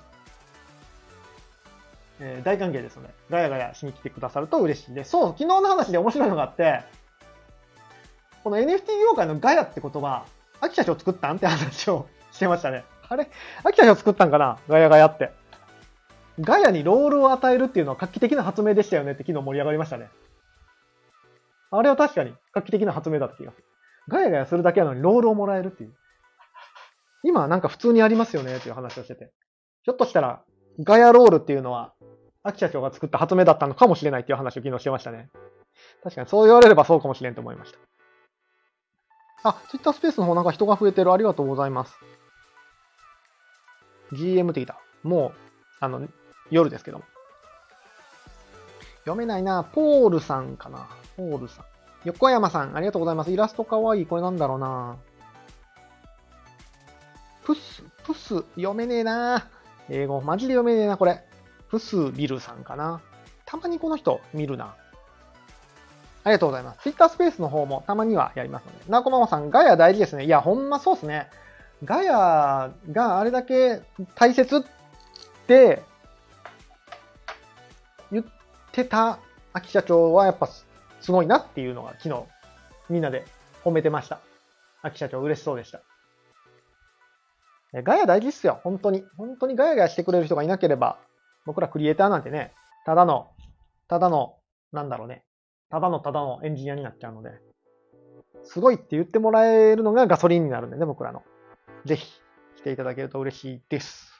[2.23, 5.09] えー、大歓迎ですので、ガヤガヤしに来てくださると嬉しいです。
[5.09, 6.81] そう、昨日の話で面白いのがあって、
[8.43, 10.25] この NFT 業界のガヤって言葉、
[10.61, 12.83] 秋社長作ったんって話をしてましたね。
[13.09, 13.29] あれ？
[13.63, 14.59] 秋社長作ったんかな？
[14.67, 15.31] ガヤガヤって。
[16.39, 20.09] ガヤにロールを与えるっていうのは画期的な発明でしたよねって昨日盛り上がりましたね。
[21.71, 23.65] あれは確かに画期的な発明だった気がする。
[24.07, 25.93] ガヤガヤするだけなのにロールをもらえるっていう。
[27.23, 29.31] 今なんか普通にありますよねっていう話をしてて。
[29.83, 30.43] ひょっとしたら、
[30.79, 31.93] ガヤロールっていうのは、
[32.43, 35.29] 秋社長が作った発明だったのかもしれないっていう話を昨日してましたね。
[36.03, 37.79] 確かにそう言われればそうかもしれんと思いました。
[39.43, 41.11] あ、ツイッタースペースの方なんか人が増えてる。
[41.11, 41.95] ありがとうございます。
[44.13, 44.77] GM 的だ。
[45.03, 45.33] もう、
[45.79, 46.07] あの、
[46.49, 47.05] 夜ですけども。
[48.99, 49.63] 読めないな。
[49.63, 50.87] ポールさんかな。
[51.17, 51.65] ポールさん。
[52.03, 53.31] 横山さん、ありがとうございます。
[53.31, 54.05] イラストかわいい。
[54.05, 54.97] これなんだろうな。
[57.43, 59.47] プス、プス、読めねえな。
[59.89, 61.23] 英語、マジで読めねえな、これ。
[61.71, 63.01] プスビルさんかな。
[63.45, 64.75] たまにこの人見るな。
[66.23, 66.81] ありがとうございます。
[66.81, 68.91] Twitter スペースの方もたまにはやりますので。
[68.91, 70.25] なこままさん、ガヤ大事ですね。
[70.25, 71.29] いや、ほんまそうっすね。
[71.83, 73.81] ガヤがあれだけ
[74.15, 74.61] 大切っ
[75.47, 75.81] て
[78.11, 78.25] 言っ
[78.71, 79.17] てた
[79.53, 80.65] 秋社長はやっぱす
[81.11, 82.23] ごいなっていうのが昨日
[82.89, 83.25] みんなで
[83.63, 84.19] 褒めてました。
[84.83, 85.81] 秋社長嬉しそうでした。
[87.73, 88.59] ガヤ大事っすよ。
[88.63, 89.05] 本当に。
[89.17, 90.97] 本当にガヤガヤしてくれる人がいなければ、
[91.45, 92.53] 僕らクリエイターなんてね、
[92.85, 93.31] ただの、
[93.87, 94.37] ただの、
[94.71, 95.23] なんだろうね。
[95.69, 97.31] ただのただのエンジニアになっちゃうので、
[98.43, 101.23] すごいって言ってもらえるのがガソリンになるんでね、僕らの。
[101.85, 102.21] ぜひ
[102.57, 104.11] 来ていただけると嬉しいです。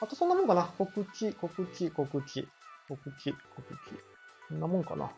[0.00, 0.72] あとそんなもんかな。
[0.78, 2.48] 告知、告知、告知、
[2.88, 4.12] 告知、告知。
[4.48, 5.10] そんなもんかな。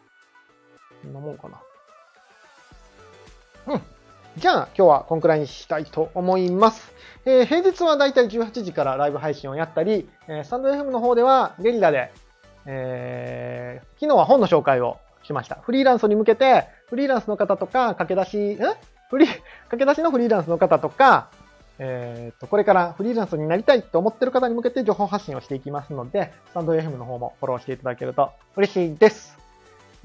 [1.03, 1.63] そんなもんかな。
[3.67, 3.83] うん。
[4.37, 6.93] じゃあ、今日はこんくらいにしたいと思います。
[7.25, 12.13] えー、平日はだいたい18時からライブ配信をやったり、えー、スタンド FM の方ではゲリラで、
[12.67, 15.55] えー、昨日は本の紹介をしました。
[15.63, 18.59] フリーランスに向けて、フリーランスの方とか、駆け出し、ん
[19.09, 19.29] フリ、
[19.71, 21.29] 駆け出しのフリーランスの方とか、
[21.79, 29.39] えっ、ー、と、これからフリーランスになりたいと思ってる方に向けて情報発信をしていきますので、スタンド FM の方もフォローしていただけると嬉しいです。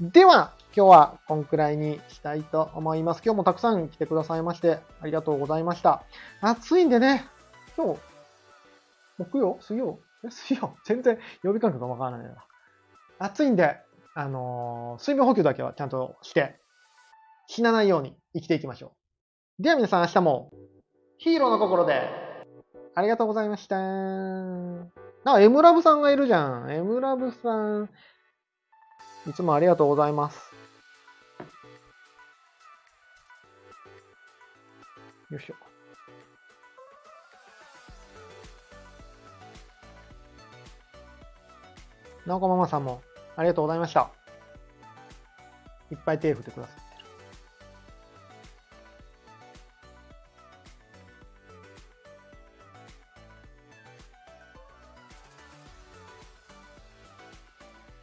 [0.00, 3.22] では、今日はこんくらいにしたいと思います。
[3.24, 6.04] 今日もたくさん来てくださいまして、ありがとうございました。
[6.40, 7.24] 暑いんでね、
[7.76, 8.00] 今日、
[9.18, 9.58] 木曜？
[9.60, 9.98] 水曜？
[10.30, 10.76] 水曜？
[10.86, 12.36] 全然曜日感覚がわからないな。
[13.18, 13.80] 暑いんで、
[14.14, 16.60] あのー、水分補給だけはちゃんとして、
[17.48, 18.94] 死なないように生きていきましょ
[19.58, 19.62] う。
[19.62, 20.50] では皆さん明日も
[21.18, 22.08] ヒーローの心で
[22.94, 23.76] ありがとうございました。
[25.24, 26.72] あ、エムラブさんがいるじゃん。
[26.72, 27.90] エムラブさん、
[29.28, 30.49] いつもありがとうございます。
[35.30, 35.54] よいしょ。
[42.26, 43.02] なおこママさんも
[43.36, 44.10] ありがとうございました。
[45.90, 46.79] いっぱい手振ってください。